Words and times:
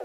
Du 0.00 0.04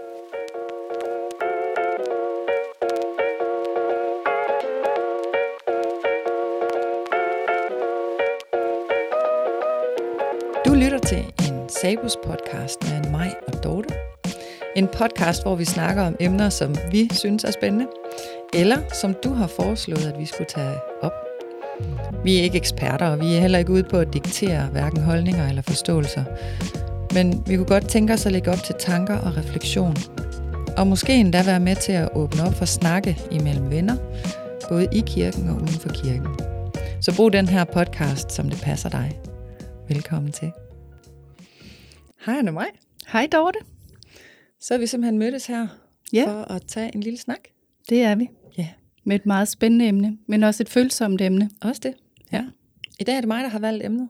lytter 10.74 10.98
til 10.98 11.18
en 11.18 11.68
Sabus 11.68 12.16
podcast 12.24 12.82
med 12.82 13.10
mig 13.10 13.34
og 13.46 13.64
Dorte. 13.64 13.94
En 14.76 14.88
podcast, 14.88 15.42
hvor 15.42 15.54
vi 15.54 15.64
snakker 15.64 16.06
om 16.06 16.16
emner, 16.20 16.48
som 16.48 16.76
vi 16.90 17.10
synes 17.12 17.44
er 17.44 17.50
spændende, 17.50 17.86
eller 18.54 18.78
som 18.92 19.14
du 19.24 19.32
har 19.32 19.46
foreslået, 19.46 20.12
at 20.12 20.18
vi 20.18 20.26
skulle 20.26 20.48
tage 20.48 20.78
op. 21.02 21.12
Vi 22.24 22.38
er 22.38 22.42
ikke 22.42 22.56
eksperter, 22.56 23.06
og 23.06 23.20
vi 23.20 23.34
er 23.36 23.40
heller 23.40 23.58
ikke 23.58 23.72
ude 23.72 23.84
på 23.84 23.98
at 23.98 24.12
diktere 24.12 24.66
hverken 24.66 25.00
holdninger 25.00 25.48
eller 25.48 25.62
forståelser. 25.62 26.24
Men 27.14 27.42
vi 27.46 27.56
kunne 27.56 27.66
godt 27.66 27.88
tænke 27.88 28.12
os 28.12 28.26
at 28.26 28.32
lægge 28.32 28.50
op 28.50 28.58
til 28.64 28.74
tanker 28.78 29.16
og 29.18 29.36
refleksion. 29.36 29.96
Og 30.76 30.86
måske 30.86 31.12
endda 31.14 31.42
være 31.44 31.60
med 31.60 31.76
til 31.76 31.92
at 31.92 32.08
åbne 32.14 32.42
op 32.42 32.54
for 32.54 32.64
snakke 32.64 33.18
imellem 33.30 33.70
venner, 33.70 33.96
både 34.68 34.88
i 34.92 35.02
kirken 35.06 35.48
og 35.48 35.56
uden 35.56 35.68
for 35.68 35.88
kirken. 35.88 36.28
Så 37.00 37.16
brug 37.16 37.32
den 37.32 37.48
her 37.48 37.64
podcast, 37.64 38.32
som 38.32 38.50
det 38.50 38.60
passer 38.62 38.88
dig. 38.88 39.18
Velkommen 39.88 40.32
til. 40.32 40.52
Hej 42.26 42.34
Anne 42.38 42.52
mig. 42.52 42.66
Hej 43.12 43.28
Dorte. 43.32 43.58
Så 44.60 44.74
er 44.74 44.78
vi 44.78 44.86
simpelthen 44.86 45.18
mødtes 45.18 45.46
her 45.46 45.66
Ja. 46.12 46.24
for 46.26 46.52
at 46.52 46.62
tage 46.68 46.94
en 46.94 47.00
lille 47.02 47.18
snak. 47.18 47.40
Det 47.88 48.02
er 48.02 48.14
vi. 48.14 48.28
Ja. 48.58 48.68
Med 49.04 49.16
et 49.16 49.26
meget 49.26 49.48
spændende 49.48 49.86
emne, 49.88 50.18
men 50.28 50.42
også 50.42 50.62
et 50.62 50.68
følsomt 50.68 51.20
emne. 51.20 51.50
Også 51.62 51.80
det. 51.84 51.94
Ja. 52.32 52.44
I 53.00 53.04
dag 53.04 53.16
er 53.16 53.20
det 53.20 53.28
mig, 53.28 53.42
der 53.42 53.48
har 53.48 53.58
valgt 53.58 53.84
emnet. 53.84 54.08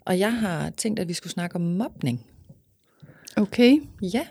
Og 0.00 0.18
jeg 0.18 0.32
har 0.32 0.70
tænkt, 0.70 1.00
at 1.00 1.08
vi 1.08 1.12
skulle 1.12 1.32
snakke 1.32 1.56
om 1.56 1.62
mobning. 1.62 2.26
Okay. 3.36 3.78
Ja. 4.02 4.26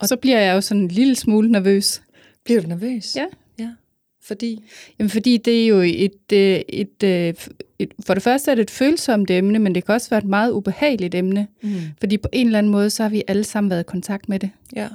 Og 0.00 0.08
så 0.08 0.16
bliver 0.16 0.40
jeg 0.40 0.54
jo 0.54 0.60
sådan 0.60 0.82
en 0.82 0.88
lille 0.88 1.16
smule 1.16 1.52
nervøs. 1.52 2.02
Bliver 2.44 2.60
du 2.60 2.68
nervøs? 2.68 3.16
Ja. 3.16 3.26
Ja. 3.58 3.70
Fordi? 4.22 4.64
Jamen 4.98 5.10
fordi 5.10 5.36
det 5.36 5.62
er 5.62 5.66
jo 5.66 5.80
et, 5.80 6.32
øh, 6.32 6.60
et, 6.68 7.02
et, 7.02 7.48
et, 7.78 7.92
for 8.06 8.14
det 8.14 8.22
første 8.22 8.50
er 8.50 8.54
det 8.54 8.62
et 8.62 8.70
følsomt 8.70 9.30
emne, 9.30 9.58
men 9.58 9.74
det 9.74 9.84
kan 9.84 9.94
også 9.94 10.10
være 10.10 10.18
et 10.18 10.24
meget 10.24 10.52
ubehageligt 10.52 11.14
emne. 11.14 11.46
Mm. 11.62 11.72
Fordi 12.00 12.18
på 12.18 12.28
en 12.32 12.46
eller 12.46 12.58
anden 12.58 12.72
måde, 12.72 12.90
så 12.90 13.02
har 13.02 13.10
vi 13.10 13.22
alle 13.28 13.44
sammen 13.44 13.70
været 13.70 13.80
i 13.80 13.84
kontakt 13.84 14.28
med 14.28 14.38
det. 14.38 14.50
Ja. 14.76 14.88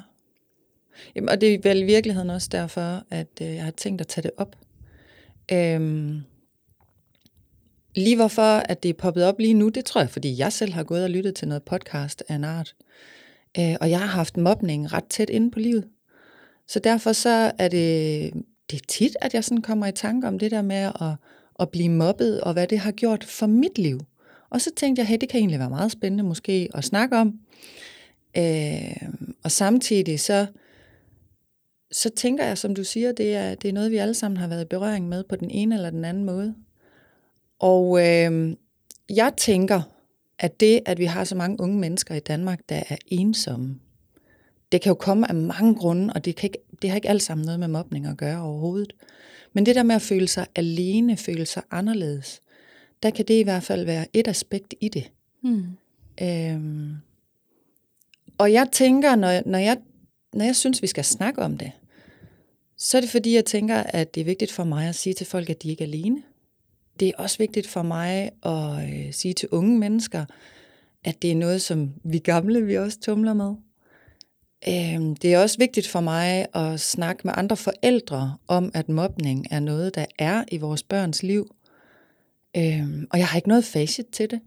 Jamen, 1.16 1.30
og 1.30 1.42
det 1.42 1.54
er 1.54 1.60
vel 1.64 1.82
i 1.82 1.86
virkeligheden 1.86 2.30
også 2.30 2.50
derfor, 2.52 3.04
at 3.10 3.28
øh, 3.42 3.48
jeg 3.48 3.64
har 3.64 3.72
tænkt 3.72 4.02
at 4.02 4.08
tage 4.08 4.24
det 4.24 4.32
op. 4.38 4.56
Øhm, 5.52 6.22
lige 7.98 8.16
hvorfor 8.16 8.42
at 8.42 8.84
det 8.84 8.90
er 8.90 8.94
poppet 8.94 9.26
op 9.26 9.40
lige 9.40 9.54
nu, 9.54 9.70
det 9.70 9.86
tror 9.86 10.02
jeg, 10.02 10.10
fordi 10.10 10.40
jeg 10.40 10.54
selv 10.54 10.74
har 10.74 10.84
gået 10.84 11.04
og 11.04 11.10
lyttet 11.10 11.36
til 11.36 11.48
noget 11.48 11.64
podcast 11.64 12.24
af 12.28 12.36
en 12.36 12.44
art. 12.44 12.76
Øh, 13.60 13.76
og 13.82 13.90
jeg 13.90 14.00
har 14.00 14.08
haft 14.08 14.38
mobning 14.38 14.94
ret 14.94 15.06
tæt 15.10 15.30
inde 15.30 15.52
på 15.52 15.60
livet. 15.60 15.88
Så 16.68 16.80
derfor 16.80 17.12
så 17.12 17.52
er 17.60 17.68
det, 17.68 18.34
det 18.72 18.82
er 18.82 18.86
tit, 18.88 19.18
at 19.22 19.34
jeg 19.34 19.44
sådan 19.44 19.62
kommer 19.62 19.88
i 19.88 19.92
tanke 19.92 20.28
om 20.28 20.40
det 20.40 20.52
der 20.52 20.62
med 20.62 20.76
at, 20.76 21.16
at 21.60 21.70
blive 21.70 21.90
mobbet, 21.90 22.42
og 22.42 22.54
hvad 22.54 22.68
det 22.68 22.80
har 22.80 22.92
gjort 22.92 23.24
for 23.24 23.48
mit 23.48 23.78
liv. 23.78 24.00
Og 24.50 24.62
så 24.62 24.72
tænkte 24.76 25.00
jeg, 25.00 25.08
hey, 25.08 25.18
det 25.22 25.30
kan 25.30 25.40
egentlig 25.40 25.60
være 25.60 25.70
meget 25.70 25.92
spændende 25.92 26.24
måske 26.24 26.70
at 26.74 26.84
snakke 26.84 27.18
om. 27.18 27.40
Øh, 28.38 29.10
og 29.44 29.52
samtidig 29.52 30.20
så, 30.20 30.46
så 31.92 32.10
tænker 32.10 32.46
jeg, 32.46 32.58
som 32.58 32.76
du 32.76 32.84
siger, 32.84 33.12
det 33.12 33.36
er, 33.36 33.56
det 33.56 33.70
er 33.70 33.74
noget, 33.74 33.92
vi 33.92 33.98
alle 33.98 34.14
sammen 34.14 34.38
har 34.38 34.48
været 34.48 34.62
i 34.62 34.68
berøring 34.68 35.10
med 35.10 35.24
på 35.24 35.36
den 35.36 35.50
ene 35.50 35.76
eller 35.76 35.90
den 35.90 36.06
anden 36.06 36.26
måde. 36.26 36.56
Og 37.60 38.08
øh, 38.08 38.56
jeg 39.10 39.34
tænker, 39.38 39.82
at 40.40 40.60
det, 40.60 40.82
at 40.86 41.00
vi 41.00 41.06
har 41.06 41.24
så 41.24 41.36
mange 41.36 41.60
unge 41.60 41.80
mennesker 41.80 42.16
i 42.16 42.20
Danmark, 42.20 42.60
der 42.70 42.84
er 42.90 42.98
ensomme, 43.08 43.80
det 44.72 44.82
kan 44.82 44.90
jo 44.90 44.96
komme 44.96 45.30
af 45.30 45.36
mange 45.36 45.76
grunde, 45.76 46.14
og 46.14 46.26
det, 46.26 46.36
kan 46.36 46.48
ikke, 46.48 46.60
det 46.82 46.90
har 46.90 46.96
ikke 46.96 47.10
alt 47.10 47.24
sammen 47.24 47.46
noget 47.46 47.60
med 47.60 47.68
mobning 47.68 48.06
at 48.06 48.18
gøre 48.18 48.42
overhovedet. 48.42 48.94
Men 49.54 49.66
det 49.66 49.76
der 49.76 49.84
med 49.84 49.96
at 49.96 50.02
føle 50.02 50.28
sig 50.28 50.46
alene, 50.56 51.18
føle 51.18 51.46
sig 51.46 51.64
anderledes, 51.72 52.42
der 53.04 53.10
kan 53.10 53.26
det 53.26 53.40
i 53.40 53.44
hvert 53.44 53.64
fald 53.64 53.86
være 53.86 54.06
et 54.14 54.28
aspekt 54.28 54.74
i 54.82 54.90
det. 54.90 55.12
Hmm. 55.42 55.66
Øhm, 56.22 56.96
og 58.38 58.54
jeg 58.54 58.68
tænker, 58.72 59.16
når, 59.16 59.42
når, 59.46 59.60
jeg, 59.60 59.78
når 60.34 60.46
jeg 60.46 60.56
synes, 60.56 60.82
vi 60.82 60.88
skal 60.88 61.04
snakke 61.04 61.42
om 61.42 61.58
det, 61.58 61.72
så 62.78 62.98
er 62.98 63.02
det 63.02 63.10
fordi, 63.10 63.36
jeg 63.36 63.46
tænker, 63.46 63.76
at 63.76 64.16
det 64.16 64.22
er 64.22 64.26
vigtigt 64.26 64.52
for 64.52 64.64
mig 64.64 64.88
at 64.88 64.96
sige 64.96 65.14
til 65.14 65.26
folk, 65.26 65.50
at 65.50 65.64
de 65.64 65.70
ikke 65.70 65.84
er 65.84 65.88
alene. 65.88 66.24
Det 67.00 67.08
er 67.08 67.14
også 67.18 67.38
vigtigt 67.38 67.68
for 67.68 67.82
mig 67.82 68.32
at 68.46 68.90
øh, 68.90 69.14
sige 69.14 69.34
til 69.34 69.50
unge 69.52 69.80
mennesker, 69.80 70.26
at 71.04 71.22
det 71.22 71.32
er 71.32 71.36
noget, 71.36 71.62
som 71.62 71.94
vi 72.04 72.18
gamle, 72.18 72.66
vi 72.66 72.78
også 72.78 73.00
tumler 73.00 73.34
med. 73.34 73.56
Øhm, 74.68 75.16
det 75.16 75.34
er 75.34 75.40
også 75.40 75.58
vigtigt 75.58 75.88
for 75.88 76.00
mig 76.02 76.46
at 76.54 76.80
snakke 76.80 77.22
med 77.26 77.34
andre 77.38 77.58
forældre 77.58 78.38
om, 78.48 78.72
at 78.74 78.90
mobning 78.90 79.48
er 79.52 79.60
noget, 79.60 79.96
der 79.96 80.06
er 80.20 80.44
i 80.52 80.58
vores 80.58 80.84
børns 80.84 81.24
liv. 81.24 81.56
Øhm, 82.58 83.08
og 83.12 83.20
jeg 83.20 83.28
har 83.28 83.36
ikke 83.36 83.48
noget 83.48 83.66
facit 83.66 84.06
til 84.06 84.30
det. 84.32 84.40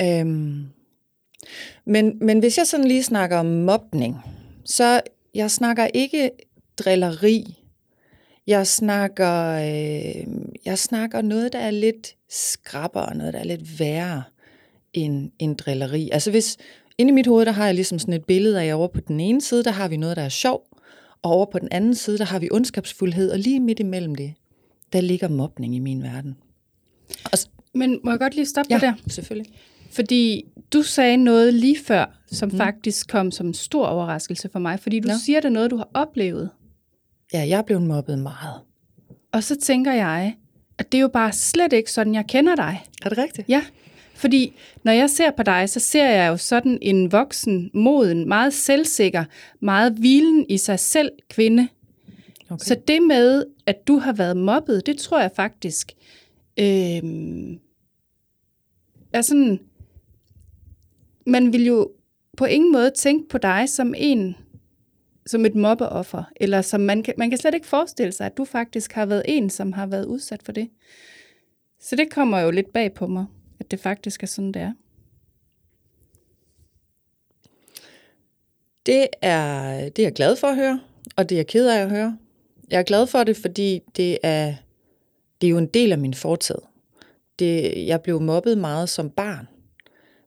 Øhm, 0.00 0.66
men, 1.84 2.18
men 2.20 2.38
hvis 2.38 2.58
jeg 2.58 2.66
sådan 2.66 2.88
lige 2.88 3.02
snakker 3.02 3.38
om 3.38 3.46
mobning, 3.46 4.16
så 4.64 5.00
jeg 5.34 5.50
snakker 5.50 5.86
ikke 5.86 6.30
drilleri. 6.78 7.61
Jeg 8.46 8.66
snakker, 8.66 9.52
øh, 9.52 10.26
jeg 10.64 10.78
snakker 10.78 11.22
noget, 11.22 11.52
der 11.52 11.58
er 11.58 11.70
lidt 11.70 12.16
skrappere, 12.30 13.16
noget, 13.16 13.34
der 13.34 13.40
er 13.40 13.44
lidt 13.44 13.80
værre 13.80 14.22
end, 14.92 15.30
end 15.38 15.56
drilleri. 15.56 16.10
Altså 16.12 16.30
hvis, 16.30 16.56
inde 16.98 17.10
i 17.10 17.14
mit 17.14 17.26
hoved, 17.26 17.46
der 17.46 17.52
har 17.52 17.66
jeg 17.66 17.74
ligesom 17.74 17.98
sådan 17.98 18.14
et 18.14 18.24
billede 18.24 18.62
af, 18.62 18.74
over 18.74 18.88
på 18.88 19.00
den 19.00 19.20
ene 19.20 19.40
side, 19.40 19.64
der 19.64 19.70
har 19.70 19.88
vi 19.88 19.96
noget, 19.96 20.16
der 20.16 20.22
er 20.22 20.28
sjov, 20.28 20.66
og 21.22 21.30
over 21.30 21.46
på 21.46 21.58
den 21.58 21.68
anden 21.70 21.94
side, 21.94 22.18
der 22.18 22.24
har 22.24 22.38
vi 22.38 22.48
ondskabsfuldhed, 22.52 23.30
og 23.30 23.38
lige 23.38 23.60
midt 23.60 23.80
imellem 23.80 24.14
det, 24.14 24.34
der 24.92 25.00
ligger 25.00 25.28
mobning 25.28 25.76
i 25.76 25.78
min 25.78 26.02
verden. 26.02 26.36
Og, 27.24 27.38
Men 27.74 28.00
må 28.04 28.10
jeg 28.10 28.18
godt 28.18 28.34
lige 28.34 28.46
stoppe 28.46 28.74
ja, 28.74 28.78
der? 28.78 28.92
selvfølgelig. 29.08 29.52
Fordi 29.90 30.44
du 30.72 30.82
sagde 30.82 31.16
noget 31.16 31.54
lige 31.54 31.78
før, 31.84 32.18
som 32.26 32.48
mm. 32.48 32.56
faktisk 32.56 33.08
kom 33.08 33.30
som 33.30 33.46
en 33.46 33.54
stor 33.54 33.86
overraskelse 33.86 34.48
for 34.48 34.58
mig. 34.58 34.80
Fordi 34.80 35.00
du. 35.00 35.08
Nå. 35.08 35.14
siger, 35.24 35.40
det 35.40 35.52
noget, 35.52 35.70
du 35.70 35.76
har 35.76 35.88
oplevet. 35.94 36.50
Ja, 37.34 37.48
jeg 37.48 37.58
er 37.58 37.62
blevet 37.62 37.82
mobbet 37.82 38.18
meget. 38.18 38.60
Og 39.32 39.44
så 39.44 39.56
tænker 39.60 39.92
jeg, 39.92 40.36
at 40.78 40.92
det 40.92 40.98
er 40.98 41.02
jo 41.02 41.08
bare 41.08 41.32
slet 41.32 41.72
ikke 41.72 41.92
sådan, 41.92 42.14
jeg 42.14 42.26
kender 42.26 42.56
dig. 42.56 42.84
Er 43.04 43.08
det 43.08 43.18
rigtigt? 43.18 43.48
Ja, 43.48 43.64
fordi 44.14 44.54
når 44.82 44.92
jeg 44.92 45.10
ser 45.10 45.30
på 45.30 45.42
dig, 45.42 45.68
så 45.68 45.80
ser 45.80 46.08
jeg 46.08 46.28
jo 46.28 46.36
sådan 46.36 46.78
en 46.82 47.12
voksen, 47.12 47.70
moden, 47.74 48.28
meget 48.28 48.54
selvsikker, 48.54 49.24
meget 49.60 49.92
hvilen 49.92 50.46
i 50.48 50.58
sig 50.58 50.78
selv 50.78 51.10
kvinde. 51.30 51.68
Okay. 52.50 52.64
Så 52.64 52.76
det 52.88 53.02
med, 53.02 53.44
at 53.66 53.86
du 53.86 53.98
har 53.98 54.12
været 54.12 54.36
mobbet, 54.36 54.86
det 54.86 54.98
tror 54.98 55.20
jeg 55.20 55.30
faktisk 55.36 55.92
øh, 56.58 57.02
er 59.12 59.22
sådan... 59.22 59.60
Man 61.26 61.52
vil 61.52 61.66
jo 61.66 61.90
på 62.36 62.44
ingen 62.44 62.72
måde 62.72 62.90
tænke 62.90 63.28
på 63.28 63.38
dig 63.38 63.68
som 63.68 63.94
en 63.96 64.36
som 65.26 65.46
et 65.46 65.54
mobbeoffer, 65.54 66.24
eller 66.36 66.62
som 66.62 66.80
man 66.80 67.02
kan, 67.02 67.14
man 67.18 67.30
kan 67.30 67.38
slet 67.38 67.54
ikke 67.54 67.66
forestille 67.66 68.12
sig, 68.12 68.26
at 68.26 68.36
du 68.36 68.44
faktisk 68.44 68.92
har 68.92 69.06
været 69.06 69.22
en, 69.28 69.50
som 69.50 69.72
har 69.72 69.86
været 69.86 70.04
udsat 70.04 70.42
for 70.42 70.52
det. 70.52 70.68
Så 71.80 71.96
det 71.96 72.10
kommer 72.10 72.38
jo 72.38 72.50
lidt 72.50 72.72
bag 72.72 72.94
på 72.94 73.06
mig, 73.06 73.26
at 73.60 73.70
det 73.70 73.80
faktisk 73.80 74.22
er 74.22 74.26
sådan, 74.26 74.52
det 74.52 74.62
er. 74.62 74.72
Det 78.86 79.06
er, 79.22 79.74
det 79.88 79.98
er 79.98 80.06
jeg 80.06 80.12
glad 80.12 80.36
for 80.36 80.46
at 80.46 80.56
høre, 80.56 80.80
og 81.16 81.28
det 81.28 81.34
er 81.34 81.38
jeg 81.38 81.46
ked 81.46 81.68
af 81.68 81.80
at 81.80 81.90
høre. 81.90 82.18
Jeg 82.70 82.78
er 82.78 82.82
glad 82.82 83.06
for 83.06 83.24
det, 83.24 83.36
fordi 83.36 83.80
det 83.96 84.18
er, 84.22 84.54
det 85.40 85.46
er 85.46 85.50
jo 85.50 85.58
en 85.58 85.66
del 85.66 85.92
af 85.92 85.98
min 85.98 86.14
fortid. 86.14 86.54
Det, 87.38 87.86
jeg 87.86 88.02
blev 88.02 88.20
mobbet 88.20 88.58
meget 88.58 88.88
som 88.88 89.10
barn. 89.10 89.48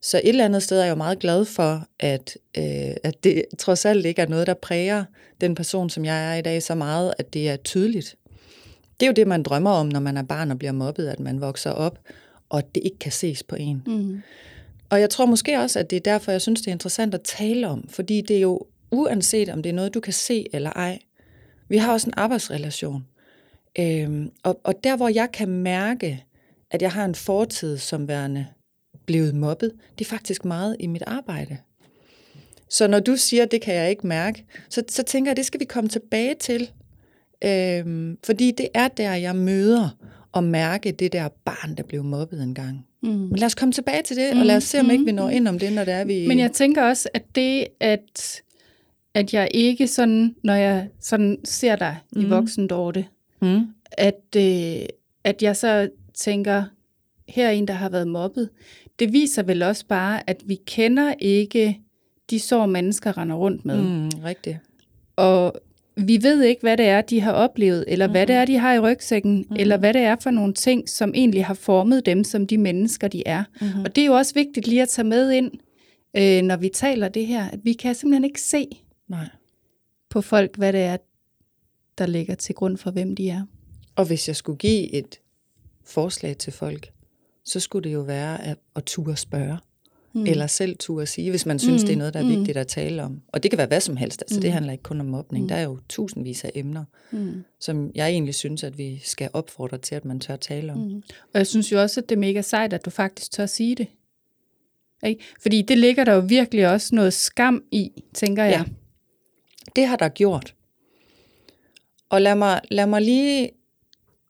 Så 0.05 0.17
et 0.17 0.29
eller 0.29 0.45
andet 0.45 0.63
sted 0.63 0.79
er 0.79 0.83
jeg 0.83 0.91
jo 0.91 0.95
meget 0.95 1.19
glad 1.19 1.45
for, 1.45 1.88
at, 1.99 2.38
øh, 2.57 2.95
at 3.03 3.23
det 3.23 3.45
trods 3.57 3.85
alt 3.85 4.06
ikke 4.06 4.21
er 4.21 4.27
noget, 4.27 4.47
der 4.47 4.53
præger 4.53 5.03
den 5.41 5.56
person, 5.56 5.89
som 5.89 6.06
jeg 6.06 6.31
er 6.31 6.35
i 6.35 6.41
dag, 6.41 6.63
så 6.63 6.75
meget, 6.75 7.13
at 7.18 7.33
det 7.33 7.50
er 7.50 7.56
tydeligt. 7.56 8.15
Det 9.00 9.06
er 9.06 9.07
jo 9.07 9.13
det, 9.13 9.27
man 9.27 9.44
drømmer 9.44 9.71
om, 9.71 9.88
når 9.88 10.00
man 10.00 10.18
er 10.18 10.24
barn 10.24 10.51
og 10.51 10.59
bliver 10.59 10.71
mobbet, 10.71 11.07
at 11.07 11.19
man 11.19 11.41
vokser 11.41 11.71
op, 11.71 12.00
og 12.50 12.75
det 12.75 12.81
ikke 12.85 13.00
kan 13.00 13.12
ses 13.12 13.44
på 13.44 13.56
en. 13.56 13.83
Mm. 13.88 14.21
Og 14.89 15.00
jeg 15.00 15.09
tror 15.09 15.25
måske 15.25 15.59
også, 15.59 15.80
at 15.80 15.89
det 15.89 15.95
er 15.95 16.12
derfor, 16.12 16.31
jeg 16.31 16.41
synes, 16.41 16.62
det 16.62 16.68
er 16.68 16.71
interessant 16.71 17.13
at 17.13 17.21
tale 17.21 17.68
om, 17.68 17.88
fordi 17.89 18.21
det 18.21 18.35
er 18.35 18.41
jo 18.41 18.65
uanset, 18.91 19.50
om 19.50 19.63
det 19.63 19.69
er 19.69 19.74
noget, 19.74 19.94
du 19.94 20.00
kan 20.00 20.13
se 20.13 20.47
eller 20.53 20.69
ej. 20.69 21.00
Vi 21.68 21.77
har 21.77 21.94
også 21.94 22.07
en 22.07 22.13
arbejdsrelation. 22.18 23.06
Øhm, 23.80 24.31
og, 24.44 24.59
og 24.63 24.74
der, 24.83 24.97
hvor 24.97 25.09
jeg 25.09 25.30
kan 25.33 25.50
mærke, 25.50 26.25
at 26.71 26.81
jeg 26.81 26.91
har 26.91 27.06
en 27.06 27.15
fortid 27.15 27.77
som 27.77 28.07
værende 28.07 28.45
blevet 29.06 29.36
mobbet, 29.36 29.72
det 30.00 30.06
er 30.06 30.10
faktisk 30.10 30.46
meget 30.46 30.75
i 30.80 30.88
mit 30.88 31.04
arbejde. 31.07 31.57
Så 32.69 32.88
når 32.88 33.00
du 33.00 33.16
siger, 33.16 33.46
det 33.46 33.62
kan 33.62 33.75
jeg 33.75 33.90
ikke 33.90 34.07
mærke, 34.07 34.46
så, 34.69 34.84
så 34.90 35.04
tænker 35.04 35.31
jeg, 35.31 35.38
det 35.38 35.46
skal 35.46 35.60
vi 35.60 35.66
komme 35.66 35.90
tilbage 35.90 36.36
til. 36.40 36.69
Øhm, 37.44 38.18
fordi 38.25 38.52
det 38.52 38.68
er 38.74 38.88
der, 38.88 39.13
jeg 39.13 39.36
møder 39.36 39.90
og 40.31 40.44
mærke 40.44 40.92
det 40.92 41.13
der 41.13 41.28
barn, 41.46 41.75
der 41.75 41.84
blev 41.84 42.04
mobbet 42.04 42.44
en 42.44 42.56
gang. 42.56 42.86
Mm. 43.04 43.10
Men 43.10 43.36
lad 43.36 43.46
os 43.46 43.56
komme 43.56 43.72
tilbage 43.72 44.04
til 44.04 44.18
det, 44.18 44.40
og 44.40 44.46
lad 44.46 44.56
os 44.56 44.63
se, 44.63 44.80
om 44.80 44.92
ikke 44.92 45.06
vi 45.06 45.12
når 45.12 45.30
ind 45.30 45.48
om 45.48 45.60
det, 45.60 45.74
når 45.74 45.84
det 45.84 45.94
er, 45.94 46.06
vi... 46.06 46.28
Men 46.28 46.40
jeg 46.40 46.52
tænker 46.52 46.84
også, 46.84 47.10
at 47.13 47.24
det, 47.36 47.68
at 47.80 48.42
at 49.13 49.34
jeg 49.34 49.48
ikke 49.54 49.88
sådan, 49.88 50.36
når 50.44 50.54
jeg 50.54 50.88
sådan 51.00 51.38
ser 51.44 51.75
dig 51.75 51.98
mm. 52.16 52.22
i 52.22 52.25
voksen 52.25 52.68
Dorte, 52.68 53.06
Mm. 53.42 53.62
at, 53.92 54.22
øh, 54.38 54.86
at 55.24 55.44
jeg 55.44 55.56
så 55.56 55.90
tænker, 56.13 56.63
her 57.30 57.48
er 57.48 57.52
en, 57.52 57.68
der 57.68 57.74
har 57.74 57.90
været 57.90 58.07
mobbet. 58.07 58.50
Det 59.00 59.13
viser 59.13 59.44
vel 59.44 59.63
også 59.63 59.86
bare, 59.88 60.30
at 60.30 60.44
vi 60.45 60.59
kender 60.65 61.13
ikke 61.19 61.80
de 62.30 62.39
sår, 62.39 62.65
mennesker 62.65 63.18
render 63.18 63.36
rundt 63.36 63.65
med. 63.65 63.81
Mm. 63.81 63.88
Mm, 63.88 64.24
rigtigt. 64.24 64.57
Og 65.15 65.53
vi 65.97 66.24
ved 66.24 66.44
ikke, 66.44 66.62
hvad 66.62 66.77
det 66.77 66.86
er, 66.86 67.01
de 67.01 67.21
har 67.21 67.31
oplevet, 67.31 67.86
eller 67.88 68.07
hvad 68.07 68.27
det 68.27 68.36
er, 68.36 68.45
de 68.45 68.57
har 68.57 68.74
i 68.74 68.80
rygsækken, 68.80 69.45
mm. 69.50 69.56
eller 69.59 69.77
hvad 69.77 69.94
det 69.94 70.01
er 70.01 70.15
for 70.21 70.31
nogle 70.31 70.53
ting, 70.53 70.89
som 70.89 71.12
egentlig 71.15 71.45
har 71.45 71.53
formet 71.53 72.06
dem 72.06 72.24
som 72.24 72.47
de 72.47 72.57
mennesker, 72.57 73.07
de 73.07 73.24
er. 73.25 73.44
Mm. 73.62 73.68
Og 73.86 73.95
det 73.95 74.01
er 74.01 74.06
jo 74.06 74.13
også 74.13 74.33
vigtigt 74.33 74.68
lige 74.68 74.81
at 74.81 74.89
tage 74.89 75.07
med 75.07 75.31
ind, 75.31 75.51
øh, 76.18 76.42
når 76.42 76.57
vi 76.57 76.69
taler 76.69 77.07
det 77.09 77.27
her, 77.27 77.50
at 77.50 77.59
vi 77.63 77.74
kan 77.74 77.95
simpelthen 77.95 78.24
ikke 78.24 78.42
se 78.42 78.68
Nej. 79.07 79.27
på 80.09 80.21
folk, 80.21 80.57
hvad 80.57 80.74
det 80.74 80.81
er, 80.81 80.97
der 81.97 82.06
ligger 82.06 82.36
til 82.36 82.56
grund 82.56 82.77
for, 82.77 82.92
hvem 82.92 83.15
de 83.15 83.30
er. 83.30 83.42
Og 83.95 84.06
hvis 84.06 84.27
jeg 84.27 84.36
skulle 84.36 84.57
give 84.57 84.94
et 84.94 85.19
forslag 85.86 86.38
til 86.38 86.53
folk, 86.53 86.92
så 87.45 87.59
skulle 87.59 87.89
det 87.89 87.94
jo 87.94 88.01
være 88.01 88.44
at, 88.44 88.57
at 88.75 88.83
turde 88.86 89.18
spørge. 89.18 89.57
Mm. 90.13 90.25
Eller 90.25 90.47
selv 90.47 90.77
turde 90.80 91.06
sige, 91.06 91.30
hvis 91.30 91.45
man 91.45 91.59
synes, 91.59 91.83
mm. 91.83 91.88
det 91.88 91.94
er 91.94 91.97
noget, 91.97 92.13
der 92.13 92.19
er 92.19 92.27
vigtigt 92.27 92.57
at 92.57 92.68
tale 92.68 93.03
om. 93.03 93.21
Og 93.27 93.44
det 93.44 93.51
kan 93.51 93.57
være 93.57 93.68
hvad 93.68 93.80
som 93.80 93.97
helst. 93.97 94.21
Altså, 94.21 94.38
mm. 94.38 94.42
Det 94.42 94.51
handler 94.51 94.71
ikke 94.71 94.83
kun 94.83 95.00
om 95.00 95.06
mobning. 95.06 95.44
Mm. 95.44 95.47
Der 95.47 95.56
er 95.56 95.63
jo 95.63 95.80
tusindvis 95.89 96.44
af 96.44 96.51
emner, 96.56 96.83
mm. 97.12 97.44
som 97.59 97.92
jeg 97.95 98.09
egentlig 98.09 98.36
synes, 98.36 98.63
at 98.63 98.77
vi 98.77 99.01
skal 99.03 99.30
opfordre 99.33 99.77
til, 99.77 99.95
at 99.95 100.06
man 100.06 100.19
tør 100.19 100.36
tale 100.36 100.71
om. 100.71 100.77
Mm. 100.77 101.03
Og 101.33 101.38
jeg 101.38 101.47
synes 101.47 101.71
jo 101.71 101.81
også, 101.81 102.01
at 102.01 102.09
det 102.09 102.15
er 102.15 102.19
mega 102.19 102.42
sejt, 102.42 102.74
at 102.74 102.86
du 102.86 102.89
faktisk 102.89 103.31
tør 103.31 103.45
sige 103.45 103.75
det. 103.75 103.88
Ikke? 105.06 105.24
Fordi 105.42 105.62
det 105.62 105.77
ligger 105.77 106.03
der 106.03 106.13
jo 106.13 106.19
virkelig 106.19 106.69
også 106.69 106.95
noget 106.95 107.13
skam 107.13 107.63
i, 107.71 108.03
tænker 108.13 108.44
jeg. 108.44 108.65
Ja. 108.68 108.74
Det 109.75 109.88
har 109.88 109.95
der 109.95 110.09
gjort. 110.09 110.56
Og 112.09 112.21
lad 112.21 112.36
mig, 112.36 112.62
lad 112.71 112.88
mig 112.88 113.01
lige 113.01 113.50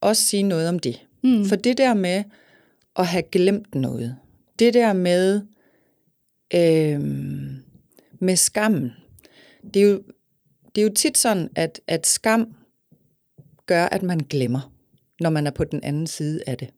også 0.02 0.24
sige 0.24 0.44
noget 0.44 0.70
om 0.70 0.80
det. 0.80 1.06
Mm. 1.24 1.46
For 1.46 1.56
det 1.56 1.78
der 1.78 1.94
med 1.94 2.24
at 2.96 3.08
have 3.08 3.24
glemt 3.32 3.76
noget, 3.76 4.16
det 4.60 4.74
der 4.74 4.94
med, 4.94 5.42
øh, 6.54 7.00
med 8.20 8.36
skammen, 8.36 8.94
det 9.74 9.82
er, 9.82 9.86
jo, 9.86 10.04
det 10.76 10.82
er 10.82 10.86
jo 10.86 10.94
tit 10.94 11.18
sådan, 11.18 11.50
at, 11.56 11.82
at 11.88 12.08
skam 12.08 12.56
gør, 13.66 13.86
at 13.86 14.04
man 14.04 14.20
glemmer, 14.20 14.74
når 15.20 15.30
man 15.30 15.48
er 15.48 15.52
på 15.52 15.64
den 15.64 15.84
anden 15.84 16.08
side 16.08 16.42
af 16.48 16.58
det. 16.58 16.70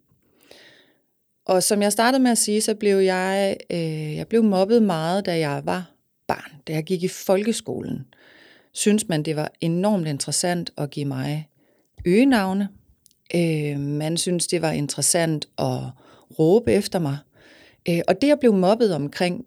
Og 1.46 1.64
som 1.64 1.82
jeg 1.82 1.92
startede 1.92 2.24
med 2.24 2.32
at 2.32 2.38
sige, 2.38 2.62
så 2.62 2.76
blev 2.76 2.98
jeg, 2.98 3.58
øh, 3.70 4.16
jeg 4.16 4.28
blev 4.28 4.44
mobbet 4.44 4.84
meget, 4.84 5.26
da 5.26 5.40
jeg 5.40 5.62
var 5.66 5.92
barn, 6.28 6.52
da 6.68 6.74
jeg 6.74 6.84
gik 6.84 7.04
i 7.04 7.08
folkeskolen. 7.08 8.06
Synes 8.72 9.08
man, 9.08 9.24
det 9.24 9.36
var 9.36 9.52
enormt 9.62 10.08
interessant 10.08 10.72
at 10.78 10.90
give 10.90 11.06
mig 11.06 11.50
øgenavne. 12.06 12.70
Øh, 13.36 13.80
man 13.80 14.18
synes, 14.18 14.48
det 14.48 14.62
var 14.62 14.72
interessant 14.72 15.48
at 15.58 15.82
råbe 16.40 16.74
efter 16.74 17.00
mig. 17.00 17.18
Øh, 17.90 18.00
og 18.08 18.22
det, 18.22 18.28
jeg 18.28 18.40
blev 18.40 18.54
mobbet 18.54 18.96
omkring, 18.96 19.46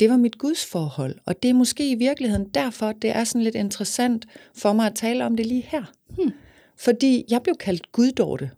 det 0.00 0.10
var 0.10 0.16
mit 0.16 0.38
gudsforhold. 0.38 1.16
Og 1.26 1.42
det 1.42 1.48
er 1.48 1.54
måske 1.54 1.90
i 1.90 1.94
virkeligheden 1.94 2.48
derfor, 2.48 2.92
det 2.92 3.10
er 3.10 3.24
sådan 3.24 3.42
lidt 3.42 3.54
interessant 3.54 4.26
for 4.56 4.72
mig 4.72 4.86
at 4.86 4.94
tale 4.94 5.26
om 5.26 5.36
det 5.36 5.46
lige 5.46 5.66
her. 5.68 5.82
Hmm. 6.08 6.32
Fordi 6.76 7.24
jeg 7.30 7.42
blev 7.42 7.54
kaldt 7.56 7.92
guddorte. 7.92 8.50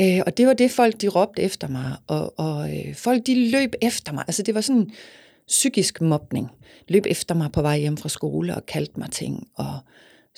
Øh, 0.00 0.20
og 0.26 0.36
det 0.36 0.46
var 0.46 0.52
det, 0.52 0.70
folk 0.70 1.00
de 1.00 1.08
råbte 1.08 1.42
efter 1.42 1.68
mig, 1.68 1.96
og, 2.06 2.38
og 2.38 2.76
øh, 2.76 2.94
folk 2.94 3.26
de 3.26 3.50
løb 3.50 3.74
efter 3.82 4.12
mig. 4.12 4.24
Altså 4.26 4.42
det 4.42 4.54
var 4.54 4.60
sådan 4.60 4.90
psykisk 5.46 6.00
mobning. 6.00 6.48
Løb 6.88 7.06
efter 7.06 7.34
mig 7.34 7.52
på 7.52 7.62
vej 7.62 7.78
hjem 7.78 7.96
fra 7.96 8.08
skole 8.08 8.54
og 8.54 8.66
kaldte 8.66 9.00
mig 9.00 9.10
ting, 9.10 9.48
og 9.54 9.78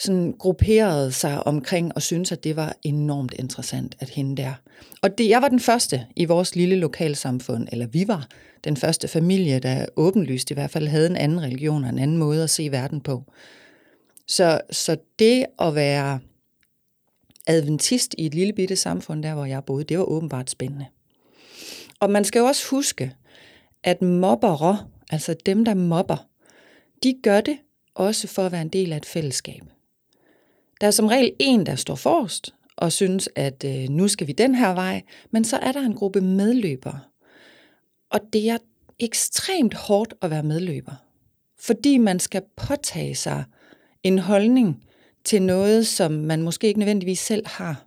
sådan 0.01 0.35
grupperede 0.39 1.13
sig 1.13 1.47
omkring 1.47 1.93
og 1.95 2.03
syntes, 2.03 2.33
at 2.33 2.45
det 2.45 2.57
var 2.57 2.77
enormt 2.83 3.35
interessant, 3.39 3.97
at 3.99 4.11
hende 4.11 4.43
der. 4.43 4.55
Og 5.03 5.19
det, 5.19 5.29
jeg 5.29 5.43
var 5.43 5.49
den 5.49 5.61
første 5.61 6.07
i 6.17 6.25
vores 6.25 6.57
lille 6.57 6.77
lokalsamfund, 6.77 7.69
eller 7.73 7.87
vi 7.87 8.09
var 8.09 8.29
den 8.65 8.77
første 8.77 9.09
familie, 9.09 9.59
der 9.59 9.87
åbenlyst 9.97 10.51
i 10.51 10.55
hvert 10.55 10.71
fald 10.71 10.89
havde 10.89 11.07
en 11.07 11.17
anden 11.17 11.43
religion 11.43 11.85
og 11.85 11.91
en 11.91 11.99
anden 11.99 12.17
måde 12.17 12.43
at 12.43 12.51
se 12.51 12.71
verden 12.71 13.01
på. 13.01 13.25
Så, 14.29 14.61
så 14.71 14.97
det 15.19 15.47
at 15.59 15.75
være 15.75 16.21
adventist 17.47 18.15
i 18.19 18.27
et 18.27 18.35
lille 18.35 18.53
bitte 18.53 18.77
samfund, 18.77 19.23
der 19.23 19.35
hvor 19.35 19.45
jeg 19.45 19.65
boede, 19.65 19.85
det 19.85 19.99
var 19.99 20.05
åbenbart 20.05 20.51
spændende. 20.51 20.87
Og 22.01 22.11
man 22.11 22.25
skal 22.25 22.41
jo 22.41 22.47
også 22.47 22.67
huske, 22.71 23.13
at 23.85 24.03
mobbere, 24.03 24.87
altså 25.11 25.35
dem, 25.47 25.65
der 25.65 25.75
mobber, 25.75 26.27
de 27.03 27.15
gør 27.23 27.41
det 27.41 27.59
også 27.95 28.29
for 28.29 28.47
at 28.47 28.53
være 28.53 28.63
en 28.63 28.69
del 28.69 28.93
af 28.93 28.97
et 28.97 29.07
fællesskab. 29.07 29.63
Der 30.81 30.87
er 30.87 30.91
som 30.91 31.07
regel 31.07 31.33
en, 31.39 31.67
der 31.67 31.75
står 31.75 31.95
forrest 31.95 32.55
og 32.77 32.93
synes, 32.93 33.29
at 33.35 33.65
øh, 33.65 33.89
nu 33.89 34.09
skal 34.09 34.27
vi 34.27 34.33
den 34.33 34.55
her 34.55 34.75
vej, 34.75 35.03
men 35.31 35.45
så 35.45 35.57
er 35.57 35.73
der 35.73 35.81
en 35.81 35.95
gruppe 35.95 36.21
medløbere. 36.21 37.01
Og 38.11 38.21
det 38.33 38.51
er 38.51 38.59
ekstremt 38.99 39.75
hårdt 39.75 40.15
at 40.23 40.31
være 40.31 40.43
medløber, 40.43 40.93
fordi 41.59 41.99
man 41.99 42.21
skal 42.21 42.43
påtage 42.57 43.15
sig 43.15 43.45
en 44.03 44.19
holdning 44.19 44.85
til 45.25 45.43
noget, 45.43 45.87
som 45.87 46.13
man 46.13 46.43
måske 46.43 46.67
ikke 46.67 46.81
nødvendigvis 46.81 47.19
selv 47.19 47.47
har. 47.47 47.85